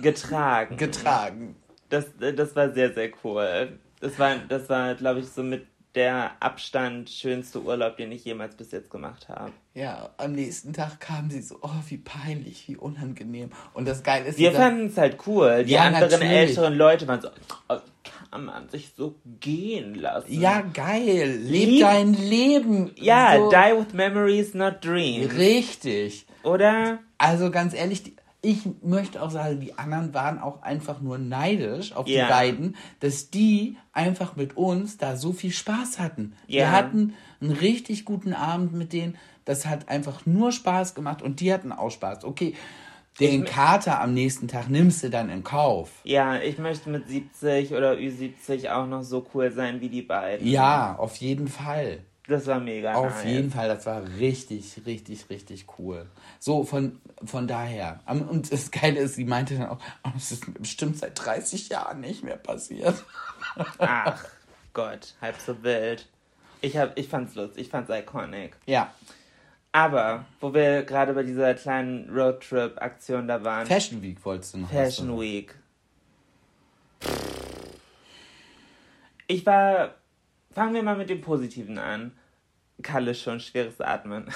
[0.00, 0.76] Getragen.
[0.76, 1.56] Getragen.
[1.88, 3.78] Das, das war sehr, sehr cool.
[4.00, 8.54] Das war, das war glaube ich, so mit der Abstand schönste Urlaub, den ich jemals
[8.54, 9.52] bis jetzt gemacht habe.
[9.74, 13.50] Ja, am nächsten Tag kamen sie so, oh, wie peinlich, wie unangenehm.
[13.74, 14.38] Und das Geile ist...
[14.38, 15.64] Wir fanden es halt cool.
[15.64, 16.32] Die ja, anderen natürlich.
[16.32, 17.28] älteren Leute waren so,
[17.68, 17.78] oh,
[18.30, 20.40] kann man sich so gehen lassen.
[20.40, 21.38] Ja, geil.
[21.42, 22.92] Leb Lieb dein Leben.
[22.96, 23.50] Ja, so.
[23.50, 25.34] die with memories, not dreams.
[25.34, 26.26] Richtig.
[26.44, 27.00] Oder?
[27.18, 31.92] Also ganz ehrlich, die, ich möchte auch sagen, die anderen waren auch einfach nur neidisch
[31.92, 32.24] auf ja.
[32.24, 36.34] die beiden, dass die einfach mit uns da so viel Spaß hatten.
[36.46, 36.60] Ja.
[36.60, 39.16] Wir hatten einen richtig guten Abend mit denen.
[39.44, 42.24] Das hat einfach nur Spaß gemacht und die hatten auch Spaß.
[42.24, 42.54] Okay,
[43.18, 45.90] den Kater am nächsten Tag nimmst du dann in Kauf.
[46.04, 50.46] Ja, ich möchte mit 70 oder Ü70 auch noch so cool sein wie die beiden.
[50.46, 52.04] Ja, auf jeden Fall.
[52.30, 53.24] Das war mega Auf nice.
[53.24, 56.06] jeden Fall, das war richtig, richtig, richtig cool.
[56.38, 57.98] So, von, von daher.
[58.06, 62.00] Und das Geile ist, sie meinte dann auch, oh, das ist bestimmt seit 30 Jahren
[62.00, 62.94] nicht mehr passiert.
[63.78, 64.24] Ach
[64.72, 66.06] Gott, halb so wild.
[66.60, 68.56] Ich, hab, ich fand's lustig, ich fand's iconic.
[68.66, 68.94] Ja.
[69.72, 73.66] Aber, wo wir gerade bei dieser kleinen Roadtrip-Aktion da waren.
[73.66, 75.56] Fashion Week wolltest du noch Fashion Week.
[79.26, 79.96] Ich war.
[80.52, 82.12] Fangen wir mal mit dem Positiven an.
[82.82, 84.26] Kalle schon schweres Atmen.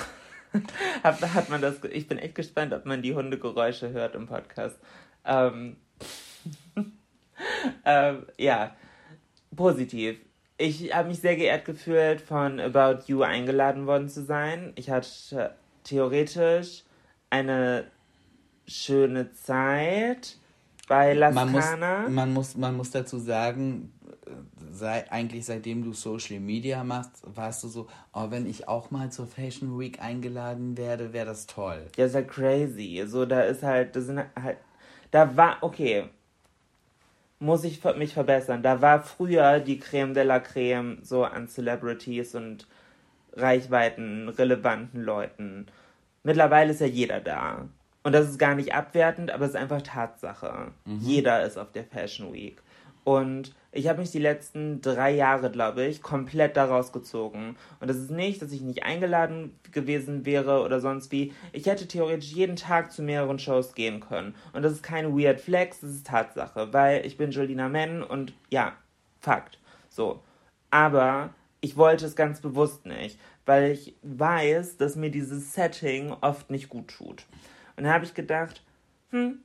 [1.02, 1.76] hat, hat man das.
[1.90, 4.78] Ich bin echt gespannt, ob man die Hundegeräusche hört im Podcast.
[5.24, 5.76] Ähm,
[7.84, 8.74] ähm, ja,
[9.54, 10.18] positiv.
[10.56, 14.72] Ich habe mich sehr geehrt gefühlt, von About You eingeladen worden zu sein.
[14.76, 16.84] Ich hatte theoretisch
[17.30, 17.90] eine
[18.66, 20.36] schöne Zeit
[20.86, 22.02] bei Las man Cana.
[22.02, 23.92] Muss, man, muss, man muss dazu sagen,
[24.74, 29.10] sei, eigentlich seitdem du Social Media machst, warst du so, oh, wenn ich auch mal
[29.10, 31.86] zur Fashion Week eingeladen werde, wäre das toll.
[31.96, 33.04] Ja, ist halt crazy.
[33.06, 34.58] So, da ist halt, das sind halt,
[35.10, 36.08] da war, okay,
[37.38, 38.62] muss ich mich verbessern.
[38.62, 42.66] Da war früher die Creme de la Creme so an Celebrities und
[43.34, 45.66] Reichweiten, relevanten Leuten.
[46.22, 47.68] Mittlerweile ist ja jeder da.
[48.02, 50.72] Und das ist gar nicht abwertend, aber es ist einfach Tatsache.
[50.84, 51.00] Mhm.
[51.00, 52.62] Jeder ist auf der Fashion Week.
[53.02, 57.56] Und Ich habe mich die letzten drei Jahre, glaube ich, komplett daraus gezogen.
[57.80, 61.32] Und das ist nicht, dass ich nicht eingeladen gewesen wäre oder sonst wie.
[61.52, 64.36] Ich hätte theoretisch jeden Tag zu mehreren Shows gehen können.
[64.52, 66.72] Und das ist kein Weird Flex, das ist Tatsache.
[66.72, 68.74] Weil ich bin Jolina Men und ja,
[69.18, 69.58] Fakt.
[69.88, 70.22] So.
[70.70, 73.18] Aber ich wollte es ganz bewusst nicht.
[73.44, 77.26] Weil ich weiß, dass mir dieses Setting oft nicht gut tut.
[77.76, 78.62] Und da habe ich gedacht,
[79.10, 79.40] hm,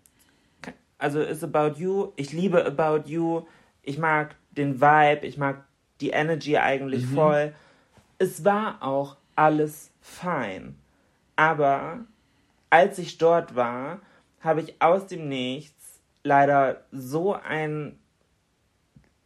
[0.99, 2.11] also ist About You.
[2.15, 3.47] Ich liebe About You
[3.83, 5.63] ich mag den Vibe, ich mag
[6.01, 7.15] die Energy eigentlich mhm.
[7.15, 7.53] voll.
[8.17, 10.75] Es war auch alles fein.
[11.35, 11.99] Aber
[12.69, 13.99] als ich dort war,
[14.41, 17.97] habe ich aus dem Nichts leider so ein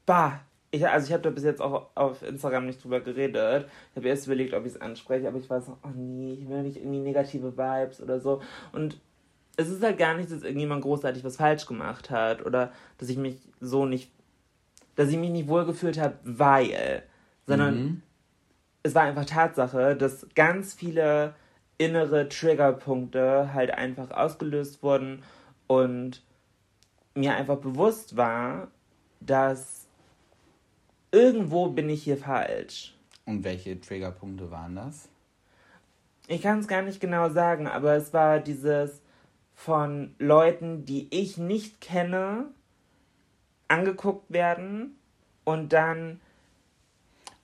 [0.06, 0.42] Bah.
[0.72, 3.68] Ich, also ich habe da bis jetzt auch auf Instagram nicht drüber geredet.
[3.92, 6.50] Ich habe erst überlegt, ob ich es anspreche, aber ich weiß noch, oh nee, ich
[6.50, 8.42] will nicht irgendwie negative Vibes oder so.
[8.72, 9.00] Und
[9.56, 13.18] es ist halt gar nicht, dass irgendjemand großartig was falsch gemacht hat oder dass ich
[13.18, 14.12] mich so nicht
[14.96, 17.04] dass ich mich nicht wohlgefühlt habe, weil,
[17.48, 18.02] sondern mhm.
[18.84, 21.36] es war einfach Tatsache, dass ganz viele
[21.78, 25.24] innere Triggerpunkte halt einfach ausgelöst wurden
[25.68, 26.22] und
[27.16, 28.68] mir einfach bewusst war,
[29.20, 29.88] dass
[31.12, 32.96] irgendwo bin ich hier falsch.
[33.26, 35.10] Und welche Triggerpunkte waren das?
[36.28, 39.02] Ich kann es gar nicht genau sagen, aber es war dieses
[39.56, 42.48] von Leuten, die ich nicht kenne,
[43.68, 44.98] angeguckt werden
[45.44, 46.22] und dann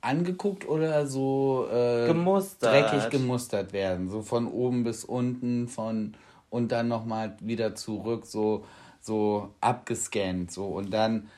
[0.01, 2.73] angeguckt oder so äh, gemustert.
[2.73, 6.15] dreckig gemustert werden, so von oben bis unten, von
[6.49, 8.65] und dann nochmal wieder zurück, so
[9.01, 11.29] so abgescannt, so und dann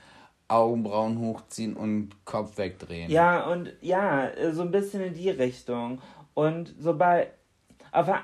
[0.51, 3.09] Augenbrauen hochziehen und Kopf wegdrehen.
[3.09, 6.01] Ja, und ja, so ein bisschen in die Richtung.
[6.33, 7.29] Und sobald.
[7.91, 8.19] Aber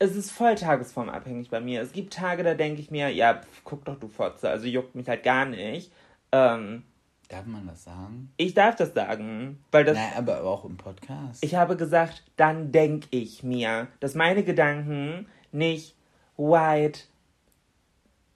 [0.00, 1.82] es ist voll tagesformabhängig bei mir.
[1.82, 4.94] Es gibt Tage, da denke ich mir, ja, pf, guck doch du Fotze, also juckt
[4.94, 5.92] mich halt gar nicht.
[6.32, 6.84] Ähm,
[7.28, 8.32] darf man das sagen?
[8.38, 9.96] Ich darf das sagen, weil das.
[9.96, 11.44] Nein, aber auch im Podcast.
[11.44, 15.94] Ich habe gesagt, dann denke ich mir, dass meine Gedanken nicht
[16.38, 17.00] white,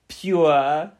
[0.07, 0.91] pure,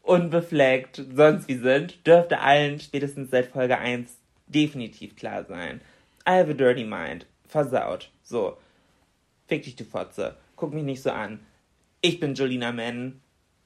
[0.00, 5.82] unbefleckt, sonst wie sind, dürfte allen spätestens seit Folge 1 definitiv klar sein.
[6.26, 7.26] I have a dirty mind.
[7.46, 8.10] Versaut.
[8.22, 8.56] So.
[9.46, 10.36] Fick dich, du Fotze.
[10.56, 11.40] Guck mich nicht so an.
[12.00, 13.20] Ich bin Jolina Mann.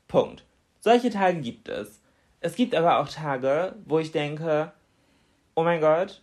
[0.08, 0.44] Punkt.
[0.80, 2.00] Solche Tage gibt es.
[2.40, 4.72] Es gibt aber auch Tage, wo ich denke,
[5.54, 6.22] oh mein Gott,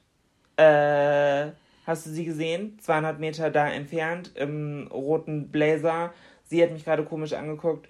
[0.57, 1.51] äh,
[1.85, 2.77] hast du sie gesehen?
[2.79, 6.13] 200 Meter da entfernt im roten Blazer.
[6.43, 7.87] Sie hat mich gerade komisch angeguckt.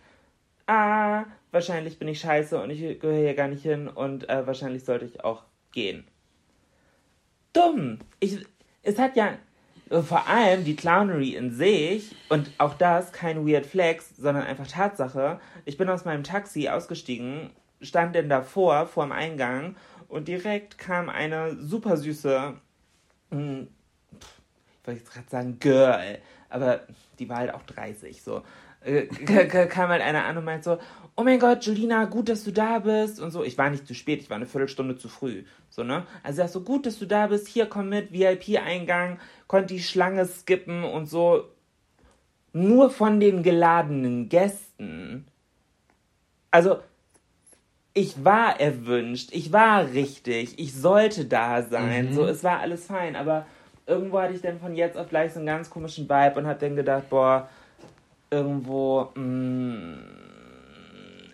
[0.67, 4.83] Ah, wahrscheinlich bin ich scheiße und ich gehöre hier gar nicht hin und äh, wahrscheinlich
[4.83, 6.05] sollte ich auch gehen.
[7.53, 7.99] Dumm.
[8.19, 8.45] Ich,
[8.83, 9.37] es hat ja,
[9.89, 15.39] vor allem die Clownery in sich und auch das kein Weird Flex, sondern einfach Tatsache.
[15.65, 19.75] Ich bin aus meinem Taxi ausgestiegen, stand denn davor, vor dem Eingang
[20.07, 22.53] und direkt kam eine super süße,
[23.31, 23.67] hm,
[24.11, 26.19] ich wollte jetzt gerade sagen Girl,
[26.49, 26.81] aber
[27.19, 28.43] die war halt auch 30 so.
[28.81, 29.07] Äh,
[29.67, 30.77] kam halt einer an und meint so,
[31.15, 33.43] oh mein Gott, Julina, gut, dass du da bist und so.
[33.43, 36.05] Ich war nicht zu spät, ich war eine Viertelstunde zu früh, so, ne?
[36.23, 40.25] Also er so, gut, dass du da bist, hier komm mit, VIP-Eingang, konnte die Schlange
[40.25, 41.45] skippen und so.
[42.53, 45.27] Nur von den geladenen Gästen.
[46.51, 46.79] Also,
[47.93, 52.13] ich war erwünscht, ich war richtig, ich sollte da sein, mhm.
[52.13, 53.47] so, es war alles fein, aber
[53.87, 56.59] irgendwo hatte ich dann von jetzt auf gleich so einen ganz komischen Vibe und hab
[56.59, 57.49] dann gedacht, boah,
[58.29, 59.97] irgendwo, mh, mm,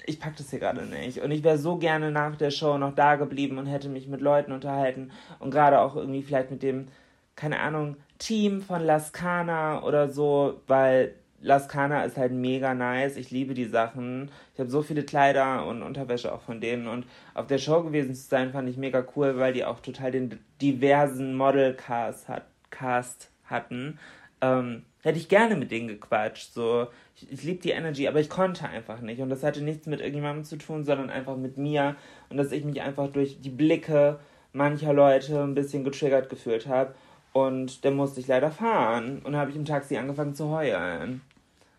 [0.05, 1.19] ich pack das hier gerade nicht.
[1.19, 4.21] Und ich wäre so gerne nach der Show noch da geblieben und hätte mich mit
[4.21, 6.87] Leuten unterhalten und gerade auch irgendwie vielleicht mit dem,
[7.35, 13.17] keine Ahnung, Team von Lascana oder so, weil Lascana ist halt mega nice.
[13.17, 14.31] Ich liebe die Sachen.
[14.53, 16.87] Ich habe so viele Kleider und Unterwäsche auch von denen.
[16.87, 20.11] Und auf der Show gewesen zu sein, fand ich mega cool, weil die auch total
[20.11, 23.99] den diversen Model-Cast hat, Cast hatten.
[24.39, 26.53] Ähm, hätte ich gerne mit denen gequatscht.
[26.53, 29.21] So, ich, ich liebe die Energy, aber ich konnte einfach nicht.
[29.21, 31.97] Und das hatte nichts mit irgendjemandem zu tun, sondern einfach mit mir.
[32.29, 34.19] Und dass ich mich einfach durch die Blicke
[34.53, 36.95] mancher Leute ein bisschen getriggert gefühlt habe.
[37.33, 39.17] Und dann musste ich leider fahren.
[39.17, 41.21] Und dann habe ich im Taxi angefangen zu heulen.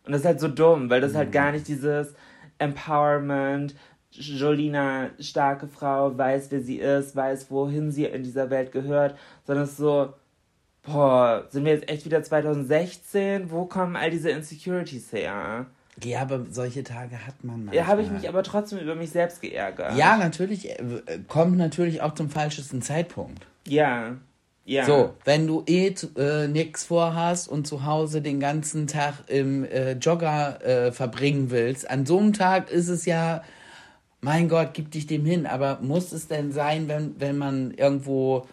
[0.04, 1.18] Und das ist halt so dumm, weil das mhm.
[1.18, 2.14] halt gar nicht dieses
[2.58, 3.74] Empowerment,
[4.10, 9.64] Jolina, starke Frau, weiß, wer sie ist, weiß, wohin sie in dieser Welt gehört, sondern
[9.64, 10.12] es ist so,
[10.82, 13.50] boah, sind wir jetzt echt wieder 2016?
[13.50, 15.66] Wo kommen all diese Insecurities her?
[16.02, 17.76] Ja, aber solche Tage hat man manchmal.
[17.76, 19.96] Ja, habe ich mich aber trotzdem über mich selbst geärgert.
[19.96, 20.78] Ja, natürlich, äh,
[21.28, 23.46] kommt natürlich auch zum falschesten Zeitpunkt.
[23.66, 24.16] Ja.
[24.66, 24.86] Ja.
[24.86, 29.92] So, wenn du eh äh, nichts vorhast und zu Hause den ganzen Tag im äh,
[29.92, 33.42] Jogger äh, verbringen willst, an so einem Tag ist es ja
[34.24, 35.46] mein Gott, gib dich dem hin.
[35.46, 38.48] Aber muss es denn sein, wenn, wenn man irgendwo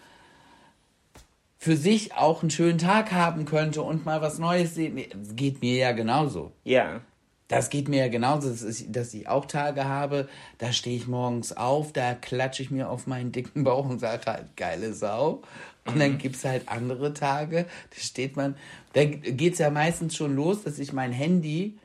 [1.58, 5.00] für sich auch einen schönen Tag haben könnte und mal was Neues sehen?
[5.16, 6.52] Das geht mir ja genauso.
[6.66, 7.02] Ja.
[7.48, 11.08] Das geht mir ja genauso, dass ich, dass ich auch Tage habe, da stehe ich
[11.08, 15.42] morgens auf, da klatsche ich mir auf meinen dicken Bauch und sage halt, geile Sau.
[15.86, 18.56] Und dann gibt es halt andere Tage, da steht man,
[18.94, 21.80] da geht es ja meistens schon los, dass ich mein Handy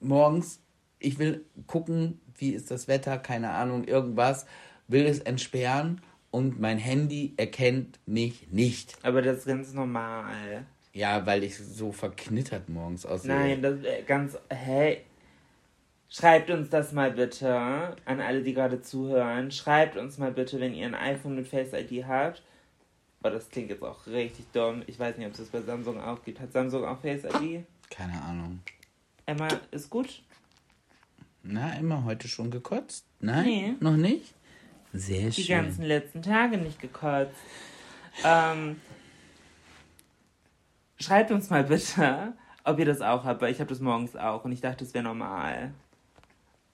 [0.00, 0.60] morgens,
[1.00, 4.46] ich will gucken, wie ist das Wetter, keine Ahnung, irgendwas,
[4.86, 8.96] will es entsperren und mein Handy erkennt mich nicht.
[9.02, 10.64] Aber das ist ganz normal.
[10.92, 13.34] Ja, weil ich so verknittert morgens aussehe.
[13.34, 14.38] Nein, das ist äh, ganz.
[14.48, 15.00] Hey.
[16.08, 17.52] Schreibt uns das mal bitte
[18.04, 19.50] an alle, die gerade zuhören.
[19.50, 22.44] Schreibt uns mal bitte, wenn ihr ein iPhone mit Face ID habt.
[23.26, 24.82] Oh, das klingt jetzt auch richtig dumm.
[24.86, 26.40] Ich weiß nicht, ob es das bei Samsung auch gibt.
[26.40, 27.64] Hat Samsung auch Face ID?
[27.90, 28.60] Keine Ahnung.
[29.24, 30.22] Emma, ist gut?
[31.42, 33.06] Na, immer heute schon gekotzt?
[33.20, 33.44] Nein?
[33.46, 33.74] Nee.
[33.80, 34.34] Noch nicht?
[34.92, 35.56] Sehr Die schön.
[35.64, 37.34] ganzen letzten Tage nicht gekotzt.
[38.24, 38.78] Ähm,
[41.00, 44.44] schreibt uns mal bitte, ob ihr das auch habt, weil ich habe das morgens auch
[44.44, 45.72] und ich dachte, das wäre normal.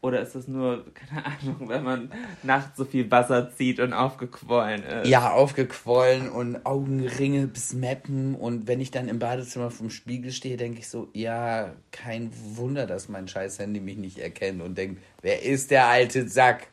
[0.02, 4.82] Oder ist das nur, keine Ahnung, wenn man nachts so viel Wasser zieht und aufgequollen
[4.82, 5.08] ist?
[5.08, 8.34] Ja, aufgequollen und Augenringe bis Mappen.
[8.34, 12.86] Und wenn ich dann im Badezimmer vom Spiegel stehe, denke ich so, ja, kein Wunder,
[12.86, 16.68] dass mein scheiß Handy mich nicht erkennt und denkt, wer ist der alte Sack?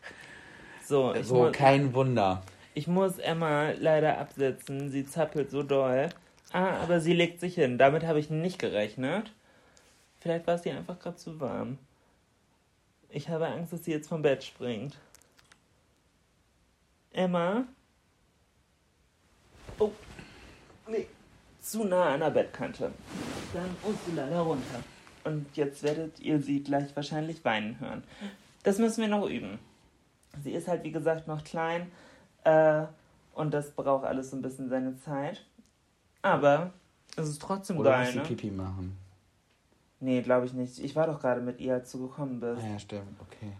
[0.85, 2.43] So, So, kein Wunder.
[2.73, 4.89] ich muss Emma leider absetzen.
[4.89, 6.07] Sie zappelt so doll.
[6.53, 7.77] Ah, aber sie legt sich hin.
[7.77, 9.33] Damit habe ich nicht gerechnet.
[10.21, 11.77] Vielleicht war es ihr einfach gerade zu warm.
[13.09, 14.97] Ich habe Angst, dass sie jetzt vom Bett springt.
[17.11, 17.65] Emma?
[19.79, 19.91] Oh,
[20.87, 21.07] nee,
[21.61, 22.91] zu nah an der Bettkante.
[23.53, 24.83] Dann du leider runter.
[25.23, 28.03] Und jetzt werdet ihr sie gleich wahrscheinlich weinen hören.
[28.63, 29.59] Das müssen wir noch üben.
[30.43, 31.91] Sie ist halt, wie gesagt, noch klein.
[32.43, 32.83] Äh,
[33.33, 35.45] und das braucht alles so ein bisschen seine Zeit.
[36.21, 36.71] Aber
[37.15, 38.23] es ist trotzdem Oder geil, sie ne?
[38.23, 38.97] Pipi machen?
[39.99, 40.79] Nee, glaube ich nicht.
[40.79, 42.61] Ich war doch gerade mit ihr, als du gekommen bist.
[42.63, 43.51] Ah ja, stimmt, okay.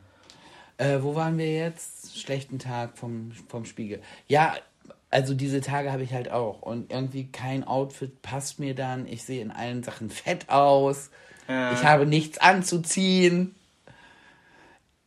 [0.78, 2.20] Äh, wo waren wir jetzt?
[2.20, 4.02] Schlechten Tag vom, vom Spiegel.
[4.28, 4.54] Ja,
[5.10, 6.62] also diese Tage habe ich halt auch.
[6.62, 9.08] Und irgendwie kein Outfit passt mir dann.
[9.08, 11.10] Ich sehe in allen Sachen fett aus.
[11.48, 11.72] Ja.
[11.72, 13.56] Ich habe nichts anzuziehen.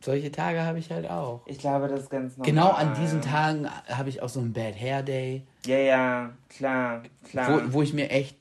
[0.03, 1.41] Solche Tage habe ich halt auch.
[1.45, 2.49] Ich glaube, das ist ganz normal.
[2.51, 7.03] Genau an diesen Tagen habe ich auch so einen Bad Hair Day, Ja, ja, klar,
[7.29, 7.67] klar.
[7.67, 8.35] wo, wo ich mir echt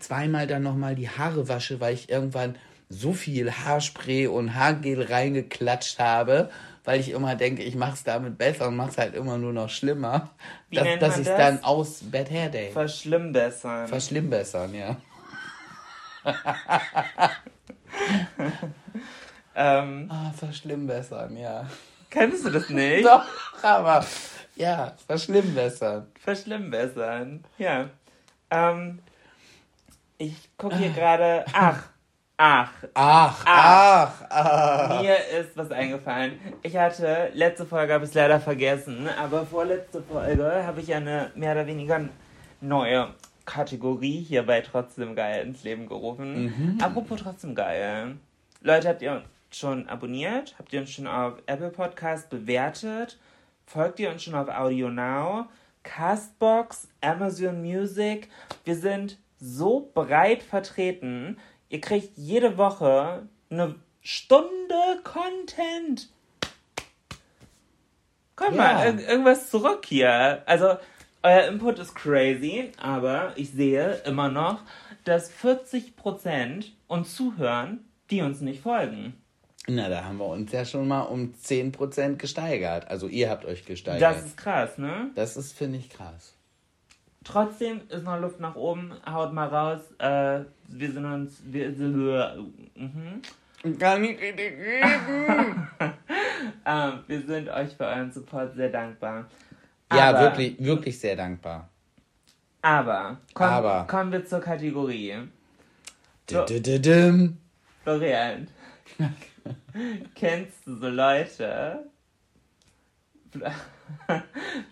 [0.00, 2.56] zweimal dann nochmal die Haare wasche, weil ich irgendwann
[2.88, 6.50] so viel Haarspray und Haargel reingeklatscht habe,
[6.84, 9.52] weil ich immer denke, ich mache es damit besser und mache es halt immer nur
[9.52, 10.30] noch schlimmer,
[10.70, 11.36] Wie dass, dass ich das?
[11.36, 13.86] dann aus Bad Hair Day Verschlimmbessern.
[13.86, 14.96] verschlimmbessern, ja.
[19.54, 21.66] ähm, Ah, verschlimmbessern, ja.
[22.10, 23.04] kennst du das nicht?
[23.06, 23.24] Doch,
[23.62, 24.04] aber
[24.56, 26.06] ja, verschlimmbessern.
[26.18, 27.44] Verschlimmbessern.
[27.58, 27.88] Ja.
[28.50, 28.98] Ähm,
[30.20, 31.46] ich gucke hier gerade.
[31.54, 31.88] Ach,
[32.36, 32.72] ach.
[32.92, 35.00] Ach, ach, ach.
[35.00, 36.38] Mir ist was eingefallen.
[36.62, 41.30] Ich hatte, letzte Folge habe ich es leider vergessen, aber vorletzte Folge habe ich eine
[41.34, 42.02] mehr oder weniger
[42.60, 43.14] neue
[43.46, 46.78] Kategorie hier bei Trotzdem Geil ins Leben gerufen.
[46.82, 48.16] Apropos Trotzdem Geil.
[48.60, 50.54] Leute, habt ihr uns schon abonniert?
[50.58, 53.18] Habt ihr uns schon auf Apple Podcast bewertet?
[53.64, 55.46] Folgt ihr uns schon auf Audio Now?
[55.82, 58.28] Castbox, Amazon Music.
[58.64, 61.38] Wir sind so breit vertreten.
[61.68, 66.08] Ihr kriegt jede Woche eine Stunde Content.
[68.36, 68.62] Komm Ja.
[68.74, 70.42] mal, ir irgendwas zurück hier.
[70.46, 70.76] Also,
[71.22, 74.62] euer Input ist crazy, aber ich sehe immer noch,
[75.04, 79.14] dass 40% uns zuhören, die uns nicht folgen.
[79.66, 82.88] Na, da haben wir uns ja schon mal um 10% gesteigert.
[82.88, 84.02] Also ihr habt euch gesteigert.
[84.02, 85.10] Das ist krass, ne?
[85.14, 86.34] Das ist, finde ich, krass.
[87.24, 88.92] Trotzdem ist noch Luft nach oben.
[89.08, 89.80] Haut mal raus.
[89.98, 91.42] Äh, wir sind uns.
[91.44, 91.68] Wir,
[92.74, 93.22] mhm.
[93.78, 95.68] Kann ich richtig reden?
[96.64, 99.26] ähm, wir sind euch für euren Support sehr dankbar.
[99.92, 101.68] Ja, Aber- wirklich, wirklich sehr dankbar.
[102.62, 103.86] Aber, komm, Aber.
[103.86, 105.14] kommen wir zur Kategorie.
[107.82, 108.48] Florian,
[110.14, 111.86] kennst du so Leute?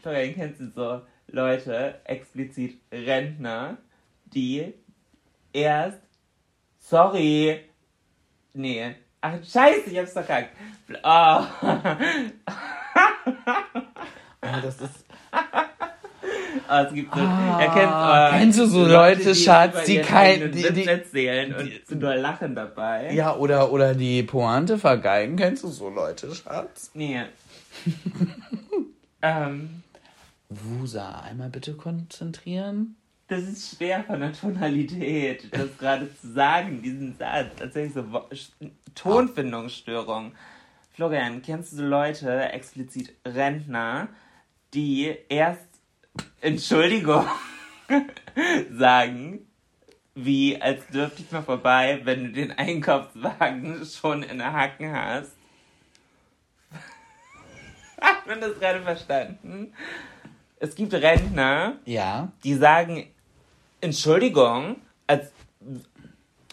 [0.02, 3.76] Florian, kennst du so Leute, explizit Rentner,
[4.26, 4.72] die
[5.52, 6.00] erst,
[6.78, 7.60] sorry,
[8.54, 10.56] nee, ach scheiße, ich hab's verkackt.
[11.02, 11.44] Oh.
[14.40, 15.04] Oh, das ist.
[16.70, 20.06] Oh, es gibt so, Ah, erkennst, oh, kennst du so Leute, Schatz, über die ihren
[20.06, 23.12] kein- die- die- erzählen und sind nur lachen dabei.
[23.12, 25.36] Ja, oder, oder die Pointe vergeigen.
[25.36, 26.90] Kennst du so Leute, Schatz?
[26.94, 27.22] Nee.
[29.22, 29.82] ähm,
[30.50, 32.96] Wusa, einmal bitte konzentrieren.
[33.28, 37.54] das ist schwer von der Tonalität, das gerade zu sagen, diesen Satz.
[37.56, 38.28] Tatsächlich so Wo-
[38.94, 40.32] Tonfindungsstörung.
[40.92, 44.08] Florian, kennst du Leute, explizit Rentner,
[44.74, 45.68] die erst
[46.40, 47.26] Entschuldigung
[48.72, 49.46] sagen,
[50.14, 55.32] wie als dürfte ich mal vorbei, wenn du den Einkaufswagen schon in der Hacken hast?
[58.00, 59.72] Hat man das gerade verstanden?
[60.60, 62.32] Es gibt Rentner, Ja.
[62.44, 63.06] die sagen
[63.80, 65.30] Entschuldigung, als,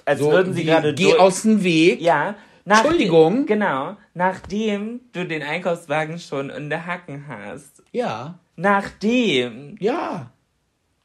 [0.05, 2.01] als So, würden sie wie, gerade Geh aus dem Weg.
[2.01, 2.35] ja,
[2.65, 3.45] nach- Entschuldigung?
[3.47, 7.81] Genau, nachdem du den Einkaufswagen schon in der Hacken hast.
[7.91, 8.37] Ja.
[8.55, 9.75] Nachdem.
[9.79, 10.31] Ja.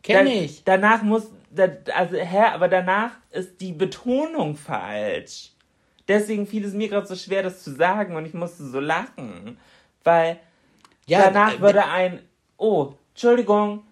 [0.03, 0.63] Kenn Da- ich.
[0.65, 5.53] Danach muss, da, also, hä, aber danach ist die Betonung falsch.
[6.07, 9.57] Deswegen fiel es mir gerade so schwer, das zu sagen und ich musste so lachen.
[10.05, 10.39] Weil
[11.07, 12.21] Ja, danach äh, würde ein,
[12.61, 13.83] oh, Entschuldigung,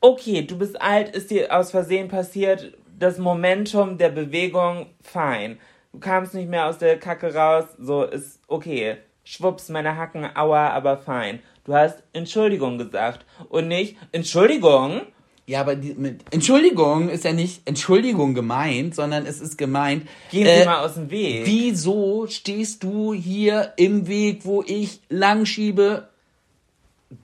[0.00, 5.58] okay, du bist alt, ist dir aus Versehen passiert, das Momentum der Bewegung, fein.
[5.92, 8.98] Du kamst nicht mehr aus der Kacke raus, so ist okay.
[9.24, 11.40] Schwupps, meine Hacken, aua, aber fein.
[11.64, 15.00] Du hast Entschuldigung gesagt und nicht Entschuldigung.
[15.46, 20.06] Ja, aber die, mit Entschuldigung ist ja nicht Entschuldigung gemeint, sondern es ist gemeint.
[20.30, 21.46] Gehen äh, Sie mal aus dem Weg.
[21.46, 26.08] Wieso stehst du hier im Weg, wo ich lang schiebe?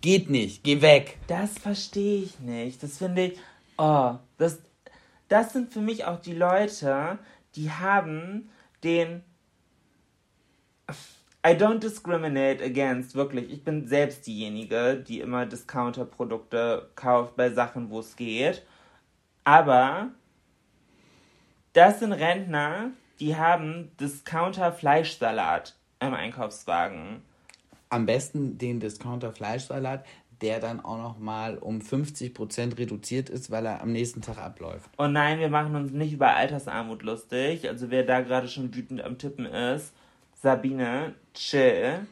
[0.01, 1.18] Geht nicht, geh weg.
[1.26, 2.83] Das verstehe ich nicht.
[2.83, 3.39] Das finde ich.
[3.78, 4.61] Oh, das,
[5.28, 7.18] das sind für mich auch die Leute,
[7.57, 8.51] die haben
[8.85, 9.24] den.
[11.45, 13.51] I don't discriminate against, wirklich.
[13.51, 18.64] Ich bin selbst diejenige, die immer Discounter-Produkte kauft bei Sachen, wo es geht.
[19.43, 20.11] Aber
[21.72, 27.22] das sind Rentner, die haben Discounter-Fleischsalat im Einkaufswagen.
[27.93, 30.07] Am besten den Discounter Fleischsalat,
[30.40, 34.90] der dann auch noch mal um 50% reduziert ist, weil er am nächsten Tag abläuft.
[34.97, 37.68] Und Oh nein, wir machen uns nicht über Altersarmut lustig.
[37.68, 39.93] Also wer da gerade schon wütend am Tippen ist,
[40.40, 42.07] Sabine, chill.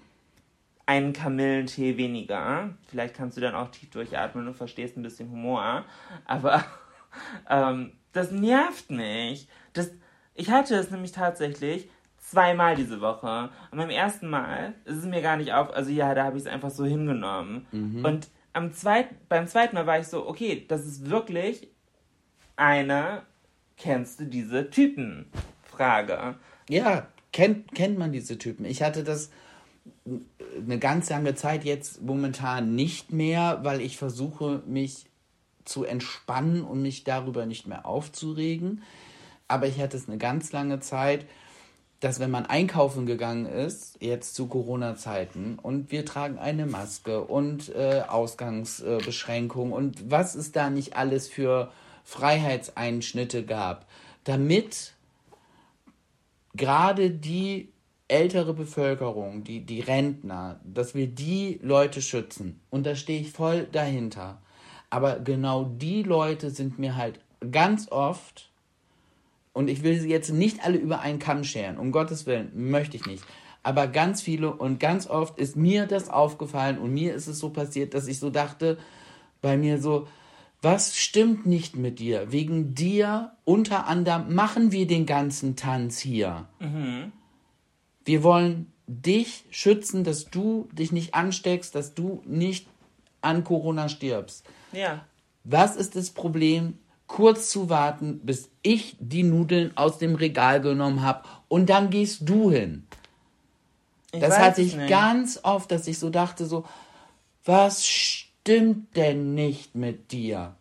[0.85, 2.75] Einen Kamillentee weniger.
[2.89, 5.87] Vielleicht kannst du dann auch tief durchatmen und verstehst ein bisschen Humor.
[6.27, 6.63] Aber
[7.49, 9.49] ähm, das nervt mich.
[9.73, 9.91] Das,
[10.35, 11.89] ich hatte es nämlich tatsächlich
[12.31, 13.51] zweimal diese Woche.
[13.71, 16.45] Und beim ersten Mal ist es mir gar nicht auf, also ja, da habe ich
[16.45, 17.67] es einfach so hingenommen.
[18.05, 21.69] Und am zweiten, beim zweiten Mal war ich so, okay, das ist wirklich
[22.57, 23.23] eine,
[23.77, 25.27] kennst du diese Typen?
[25.65, 26.37] Frage.
[26.69, 28.65] Ja, kennt, kennt man diese Typen.
[28.65, 29.31] Ich hatte das
[30.57, 35.07] eine ganz lange Zeit jetzt momentan nicht mehr, weil ich versuche, mich
[35.65, 38.83] zu entspannen und mich darüber nicht mehr aufzuregen.
[39.49, 41.27] Aber ich hatte es eine ganz lange Zeit,
[42.01, 47.75] dass wenn man einkaufen gegangen ist, jetzt zu Corona-Zeiten, und wir tragen eine Maske und
[47.75, 51.71] äh, Ausgangsbeschränkungen und was es da nicht alles für
[52.05, 53.87] Freiheitseinschnitte gab,
[54.25, 54.95] damit
[56.55, 57.69] gerade die
[58.09, 62.61] ältere Bevölkerung, die, die Rentner, dass wir die Leute schützen.
[62.71, 64.43] Und da stehe ich voll dahinter.
[64.91, 67.21] Aber genau die Leute sind mir halt
[67.53, 68.50] ganz oft,
[69.61, 72.97] und ich will sie jetzt nicht alle über einen Kamm scheren, um Gottes Willen, möchte
[72.97, 73.23] ich nicht.
[73.63, 77.51] Aber ganz viele und ganz oft ist mir das aufgefallen und mir ist es so
[77.51, 78.79] passiert, dass ich so dachte,
[79.43, 80.09] bei mir so,
[80.63, 82.33] was stimmt nicht mit dir?
[82.33, 86.49] Wegen dir unter anderem machen wir den ganzen Tanz hier.
[88.07, 92.67] Wir wollen dich schützen, dass du dich nicht ansteckst, dass du nicht
[93.21, 94.47] an Corona stirbst.
[94.73, 95.05] Ja.
[95.45, 96.79] Was ist das Problem?
[97.11, 102.29] Kurz zu warten, bis ich die Nudeln aus dem Regal genommen habe und dann gehst
[102.29, 102.87] du hin.
[104.13, 104.89] Ich Das hatte ich nicht.
[104.89, 106.65] ganz oft, dass ich so dachte, so,
[107.45, 110.55] was stimmt denn nicht mit dir?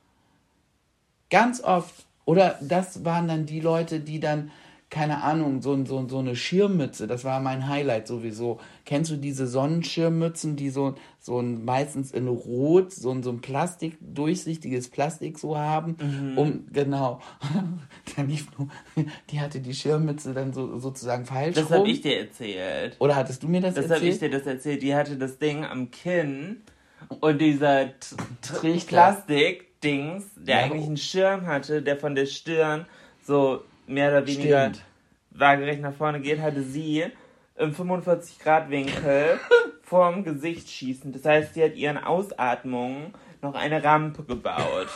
[1.30, 1.94] Ganz oft.
[2.26, 4.50] Oder das waren dann die Leute, die dann,
[4.90, 8.60] keine Ahnung, so, so, so eine Schirmmütze, das war mein Highlight sowieso.
[8.86, 13.40] Kennst du diese Sonnenschirmmützen, die so, so ein, meistens in Rot, so, ein- so ein
[13.42, 15.96] Plastik, durchsichtiges Plastik so haben?
[16.02, 16.38] Mhm.
[16.38, 17.22] Um, genau.
[18.16, 18.68] Dann lief nur,
[19.30, 22.96] die hatte die Schirmmütze dann so, sozusagen falsch Das habe ich dir erzählt.
[23.00, 24.14] Oder hattest du mir das, Das habe erzählt?
[24.14, 24.82] ich dir das erzählt.
[24.82, 26.62] Die hatte das Ding am Kinn
[27.20, 27.90] und dieser.
[28.88, 30.64] Plastik-Dings, der Ja.
[30.66, 32.86] eigentlich einen Schirm hatte, der von der Stirn
[33.24, 34.86] so mehr oder weniger Stimmt.
[35.32, 37.06] waagerecht nach vorne geht, hatte sie
[37.56, 39.40] im 45-Grad-Winkel
[39.82, 41.12] vorm Gesicht schießen.
[41.12, 44.88] Das heißt, sie hat ihren Ausatmungen noch eine Rampe gebaut.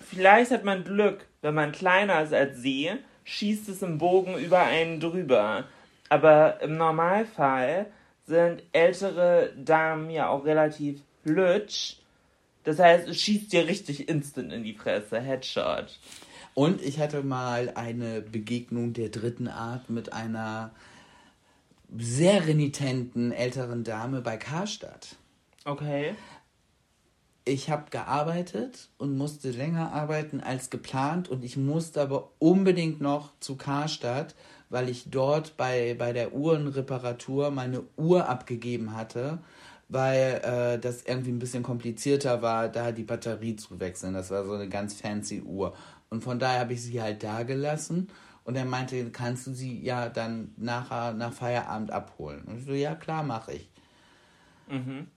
[0.00, 2.90] Vielleicht hat man Glück, wenn man kleiner ist als sie,
[3.24, 5.64] schießt es im Bogen über einen drüber.
[6.08, 7.86] Aber im Normalfall
[8.26, 11.96] sind ältere Damen ja auch relativ lütsch.
[12.64, 15.20] Das heißt, es schießt dir richtig instant in die Fresse.
[15.20, 15.98] Headshot.
[16.58, 20.72] Und ich hatte mal eine Begegnung der dritten Art mit einer
[21.96, 25.14] sehr renitenten älteren Dame bei Karstadt.
[25.64, 26.16] Okay.
[27.44, 33.30] Ich habe gearbeitet und musste länger arbeiten als geplant und ich musste aber unbedingt noch
[33.38, 34.34] zu Karstadt,
[34.68, 39.38] weil ich dort bei, bei der Uhrenreparatur meine Uhr abgegeben hatte,
[39.88, 44.14] weil äh, das irgendwie ein bisschen komplizierter war, da die Batterie zu wechseln.
[44.14, 45.74] Das war so eine ganz fancy Uhr.
[46.10, 48.08] Und von daher habe ich sie halt da gelassen.
[48.44, 52.44] Und er meinte, kannst du sie ja dann nachher nach Feierabend abholen?
[52.44, 53.70] Und ich so, ja klar, mache ich.
[54.70, 55.08] Mhm.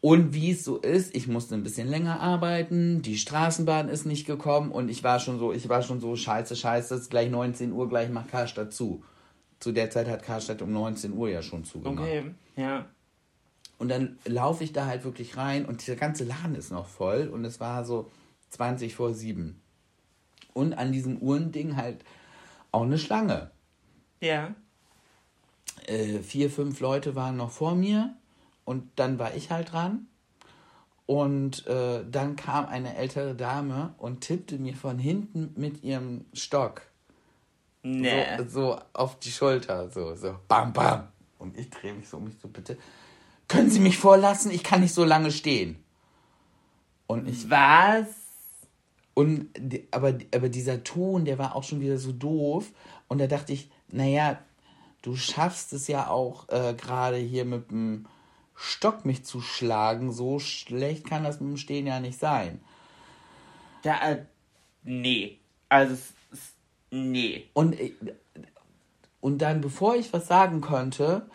[0.00, 4.26] Und wie es so ist, ich musste ein bisschen länger arbeiten, die Straßenbahn ist nicht
[4.26, 7.30] gekommen und ich war schon so, ich war schon so, scheiße, scheiße, es ist gleich
[7.30, 9.04] 19 Uhr, gleich macht Karstadt zu.
[9.60, 12.00] Zu der Zeit hat Karstadt um 19 Uhr ja schon zugemacht.
[12.00, 12.24] Okay,
[12.56, 12.86] ja.
[13.82, 17.26] Und dann laufe ich da halt wirklich rein und dieser ganze Laden ist noch voll
[17.26, 18.08] und es war so
[18.50, 19.60] 20 vor 7.
[20.54, 22.04] Und an diesem Uhrending halt
[22.70, 23.50] auch eine Schlange.
[24.20, 24.54] Ja.
[25.86, 28.14] Äh, vier, fünf Leute waren noch vor mir
[28.64, 30.06] und dann war ich halt dran.
[31.06, 36.82] Und äh, dann kam eine ältere Dame und tippte mir von hinten mit ihrem Stock
[37.82, 38.36] Nee.
[38.38, 41.08] so, so auf die Schulter, so, so, bam, bam.
[41.40, 42.78] Und ich drehe mich so um mich so, bitte,
[43.52, 44.50] können Sie mich vorlassen?
[44.50, 45.76] Ich kann nicht so lange stehen.
[47.06, 48.06] Und ich, Was?
[49.12, 49.50] und,
[49.90, 52.72] aber, aber dieser Ton, der war auch schon wieder so doof.
[53.08, 54.38] Und da dachte ich, naja,
[55.02, 58.06] du schaffst es ja auch äh, gerade hier mit dem
[58.54, 60.12] Stock mich zu schlagen.
[60.12, 62.58] So schlecht kann das mit dem Stehen ja nicht sein.
[63.82, 64.24] Da, äh,
[64.82, 65.40] nee.
[65.68, 65.98] Also,
[66.90, 67.50] nee.
[67.52, 67.92] Und, äh,
[69.20, 71.28] und dann, bevor ich was sagen konnte,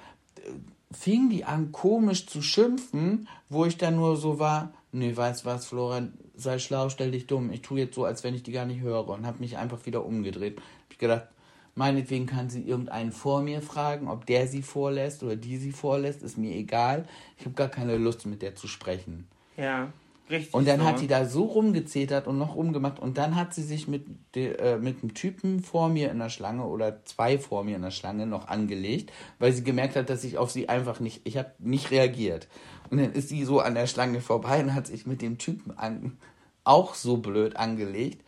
[0.91, 5.67] fing die an, komisch zu schimpfen, wo ich dann nur so war, nee, weißt was,
[5.67, 7.51] Florian, sei schlau, stell dich dumm.
[7.51, 9.85] Ich tue jetzt so, als wenn ich die gar nicht höre und habe mich einfach
[9.85, 10.57] wieder umgedreht.
[10.57, 11.27] Hab ich gedacht,
[11.75, 16.23] meinetwegen kann sie irgendeinen vor mir fragen, ob der sie vorlässt oder die sie vorlässt,
[16.23, 17.07] ist mir egal.
[17.38, 19.27] Ich habe gar keine Lust, mit der zu sprechen.
[19.57, 19.91] Ja.
[20.30, 20.53] Richtig.
[20.53, 20.86] Und dann so.
[20.86, 24.05] hat die da so rumgezetert und noch rumgemacht und dann hat sie sich mit,
[24.36, 27.82] de, äh, mit einem Typen vor mir in der Schlange oder zwei vor mir in
[27.82, 31.38] der Schlange noch angelegt, weil sie gemerkt hat, dass ich auf sie einfach nicht, ich
[31.38, 32.47] habe nicht reagiert.
[32.89, 35.78] Und dann ist sie so an der Schlange vorbei und hat sich mit dem Typen
[35.78, 36.17] an,
[36.63, 38.23] auch so blöd angelegt.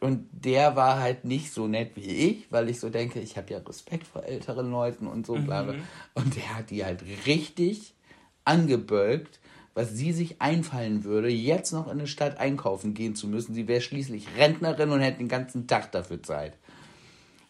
[0.00, 3.52] Und der war halt nicht so nett wie ich, weil ich so denke, ich habe
[3.52, 5.74] ja Respekt vor älteren Leuten und so, bla bla.
[6.14, 7.94] Und der hat die halt richtig
[8.44, 9.38] angebölkt,
[9.74, 13.54] was sie sich einfallen würde, jetzt noch in eine Stadt einkaufen gehen zu müssen.
[13.54, 16.58] Sie wäre schließlich Rentnerin und hätte den ganzen Tag dafür Zeit.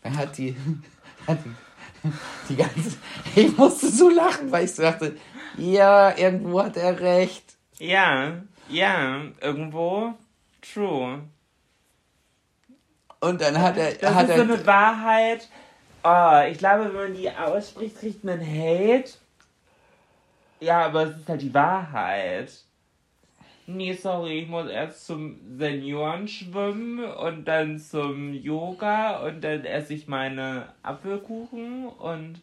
[0.02, 0.54] Dann hat die,
[1.26, 2.10] hat die,
[2.48, 2.96] die ganze,
[3.34, 5.16] ich musste so lachen, weil ich so dachte,
[5.56, 7.56] ja, irgendwo hat er recht.
[7.78, 10.14] Ja, ja, irgendwo
[10.60, 11.22] true.
[13.20, 15.48] Und dann hat er, Das hat ist er, so eine Wahrheit.
[16.04, 19.12] Oh, ich glaube, wenn man die ausspricht, kriegt man Hate.
[20.62, 22.52] Ja, aber es ist halt die Wahrheit.
[23.66, 29.94] Nee, sorry, ich muss erst zum Senioren schwimmen und dann zum Yoga und dann esse
[29.94, 32.40] ich meine Apfelkuchen und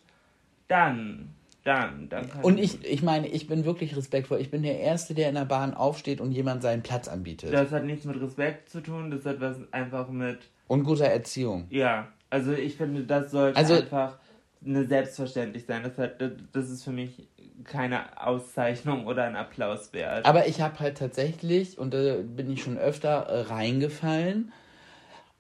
[0.68, 1.30] dann,
[1.64, 4.40] dann, dann kann und ich, ich meine, ich bin wirklich respektvoll.
[4.40, 7.54] Ich bin der Erste, der in der Bahn aufsteht und jemand seinen Platz anbietet.
[7.54, 11.68] Das hat nichts mit Respekt zu tun, das hat was einfach mit Und guter Erziehung.
[11.70, 14.18] Ja, also ich finde, das sollte Also- einfach
[14.66, 15.84] eine selbstverständlich sein.
[15.84, 16.22] Das, hat,
[16.54, 17.28] das ist für mich
[17.64, 20.26] keine Auszeichnung oder ein Applaus wert.
[20.26, 24.52] Aber ich habe halt tatsächlich, und da bin ich schon öfter äh, reingefallen,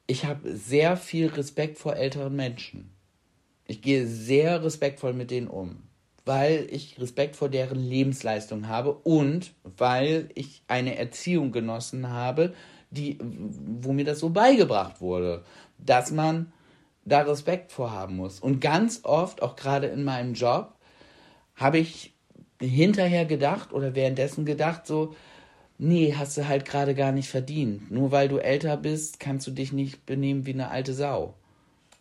[0.07, 2.91] ich habe sehr viel Respekt vor älteren Menschen.
[3.67, 5.83] Ich gehe sehr respektvoll mit denen um,
[6.25, 12.53] weil ich Respekt vor deren Lebensleistung habe und weil ich eine Erziehung genossen habe,
[12.89, 15.43] die, wo mir das so beigebracht wurde,
[15.77, 16.51] dass man
[17.05, 18.39] da Respekt vorhaben muss.
[18.39, 20.78] Und ganz oft, auch gerade in meinem Job,
[21.59, 22.13] habe ich
[22.61, 25.15] hinterher gedacht oder währenddessen gedacht, so,
[25.77, 27.91] nee, hast du halt gerade gar nicht verdient.
[27.91, 31.35] Nur weil du älter bist, kannst du dich nicht benehmen wie eine alte Sau.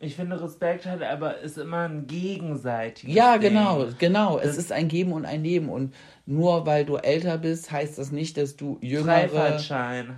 [0.01, 3.49] Ich finde, Respekt hat aber ist immer ein gegenseitiges Ja, Ding.
[3.51, 4.39] genau, genau.
[4.39, 5.69] Es Das- ist ein Geben und ein Nehmen.
[5.69, 5.93] Und
[6.25, 9.59] nur weil du älter bist, heißt das nicht, dass du jüngere,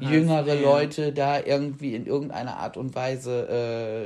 [0.01, 0.55] jüngere.
[0.55, 3.49] Leute da irgendwie in irgendeiner Art und Weise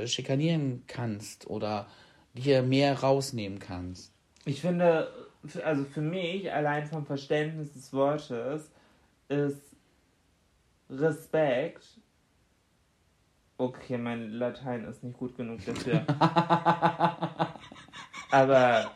[0.03, 1.87] äh, schikanieren kannst oder
[2.33, 4.13] dir mehr rausnehmen kannst.
[4.45, 5.09] Ich finde,
[5.63, 8.71] also für mich, allein vom Verständnis des Wortes,
[9.29, 9.75] ist
[10.89, 11.85] Respekt.
[13.57, 16.05] Okay, mein Latein ist nicht gut genug dafür.
[18.31, 18.91] Aber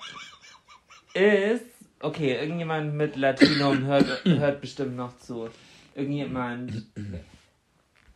[1.14, 1.66] ist.
[2.02, 5.50] Okay, irgendjemand mit Latinum hört, hört bestimmt noch zu.
[5.96, 6.88] Irgendjemand.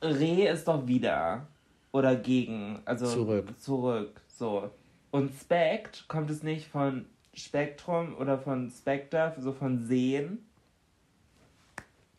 [0.01, 1.47] Re ist doch wieder.
[1.91, 2.81] Oder gegen.
[2.85, 3.59] Also Zurück.
[3.59, 4.21] Zurück.
[4.27, 4.69] So.
[5.11, 10.45] Und Spect kommt es nicht von Spektrum oder von Spectre, so von Sehen.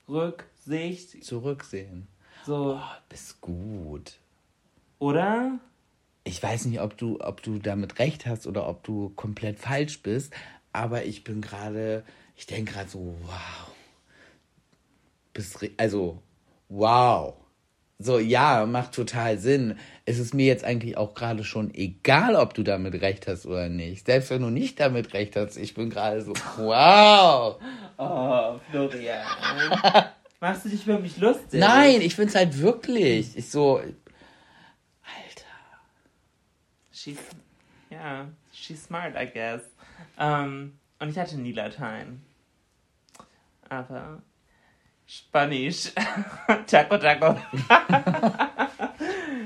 [0.09, 1.25] Rücksicht.
[1.25, 2.09] Zurücksehen.
[2.45, 2.81] So.
[2.81, 4.19] Oh, bist gut.
[4.99, 5.59] Oder?
[6.25, 10.03] Ich weiß nicht, ob du, ob du damit recht hast oder ob du komplett falsch
[10.03, 10.33] bist,
[10.73, 12.05] aber ich bin gerade,
[12.37, 13.71] ich denke gerade so, wow.
[15.33, 16.23] Bist, also,
[16.69, 17.35] wow.
[17.99, 19.79] So, ja, macht total Sinn.
[20.05, 23.69] Es ist mir jetzt eigentlich auch gerade schon egal, ob du damit recht hast oder
[23.69, 24.07] nicht.
[24.07, 27.57] Selbst wenn du nicht damit recht hast, ich bin gerade so, wow.
[27.97, 29.25] Oh, Florian.
[30.41, 31.61] Machst du dich über mich lustig?
[31.61, 33.37] Nein, ich find's halt wirklich.
[33.37, 33.95] Ich so, Alter.
[36.93, 37.19] She's,
[37.91, 39.63] ja, she's smart, I guess.
[40.19, 42.21] Ähm, und ich hatte nie Latein.
[43.69, 44.21] Aber
[45.07, 45.93] Spanisch.
[46.67, 47.37] Taco, Taco.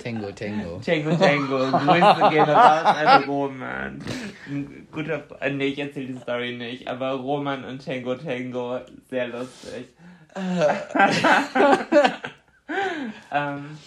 [0.03, 0.81] Tango, Tango.
[0.81, 1.59] Tango, Tango.
[1.71, 4.03] Grüße gehen raus an Roman.
[4.49, 6.89] Ein guter äh, Nee, ich erzähle die Story nicht.
[6.89, 8.81] Aber Roman und Tango, Tango.
[9.11, 9.89] Sehr lustig.
[13.33, 13.79] ähm,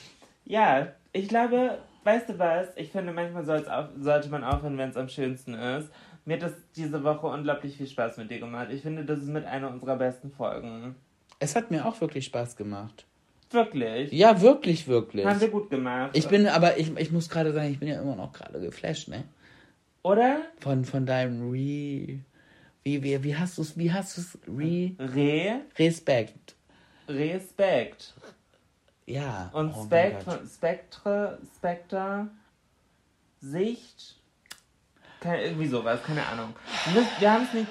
[0.45, 2.67] ja, ich glaube, weißt du was?
[2.75, 5.89] Ich finde, manchmal auf, sollte man aufhören, wenn es am schönsten ist.
[6.25, 8.67] Mir hat das diese Woche unglaublich viel Spaß mit dir gemacht.
[8.71, 10.95] Ich finde, das ist mit einer unserer besten Folgen.
[11.41, 13.05] Es hat mir auch wirklich Spaß gemacht.
[13.49, 14.11] Wirklich.
[14.11, 15.25] Ja, wirklich, wirklich.
[15.25, 16.11] Haben wir gut gemacht.
[16.13, 19.07] Ich bin, aber ich, ich muss gerade sagen, ich bin ja immer noch gerade geflasht,
[19.07, 19.23] ne?
[20.03, 20.43] Oder?
[20.59, 22.19] Von, von deinem Re.
[22.83, 24.37] Wie, wie, wie hast du's, wie hast du's?
[24.47, 24.91] Re.
[24.99, 26.55] Re, Respekt.
[27.07, 28.13] Respekt.
[29.07, 29.49] Ja.
[29.53, 29.83] Und Oh.
[29.83, 32.29] Spektre, Spekter,
[33.41, 34.15] Sicht,
[35.19, 36.53] keine, irgendwie sowas, keine Ahnung.
[37.19, 37.67] Wir haben es nicht,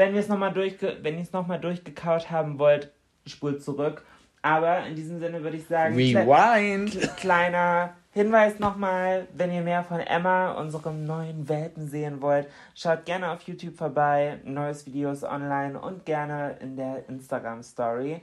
[0.00, 2.90] wenn wir es nochmal durchge, wenn ihr es nochmal durchgekaut haben wollt,
[3.26, 4.02] spult zurück.
[4.42, 7.16] Aber in diesem Sinne würde ich sagen, kle- Rewind.
[7.18, 13.30] kleiner Hinweis nochmal, wenn ihr mehr von Emma, unserem neuen Welpen, sehen wollt, schaut gerne
[13.30, 18.22] auf YouTube vorbei, neues Videos online und gerne in der Instagram-Story.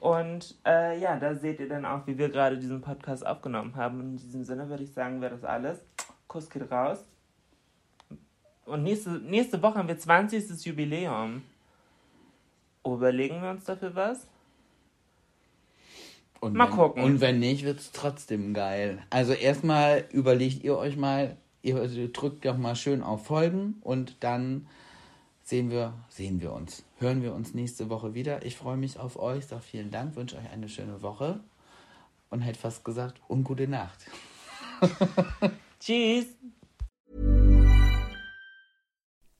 [0.00, 4.00] Und äh, ja, da seht ihr dann auch, wie wir gerade diesen Podcast aufgenommen haben.
[4.00, 5.78] In diesem Sinne würde ich sagen, wäre das alles.
[6.26, 7.04] Kuss geht raus.
[8.68, 10.64] Und nächste, nächste Woche haben wir 20.
[10.64, 11.42] Jubiläum.
[12.84, 14.26] Überlegen wir uns dafür was?
[16.40, 17.02] Und Mal wenn, gucken.
[17.02, 19.02] Und wenn nicht, wird's trotzdem geil.
[19.10, 24.66] Also erstmal überlegt ihr euch mal, ihr drückt doch mal schön auf Folgen und dann
[25.42, 26.84] sehen wir, sehen wir uns.
[26.98, 28.44] Hören wir uns nächste Woche wieder.
[28.44, 29.46] Ich freue mich auf euch.
[29.46, 31.40] Sag vielen Dank, wünsche euch eine schöne Woche
[32.30, 34.06] und hätte fast gesagt, und gute Nacht.
[35.80, 36.26] Tschüss!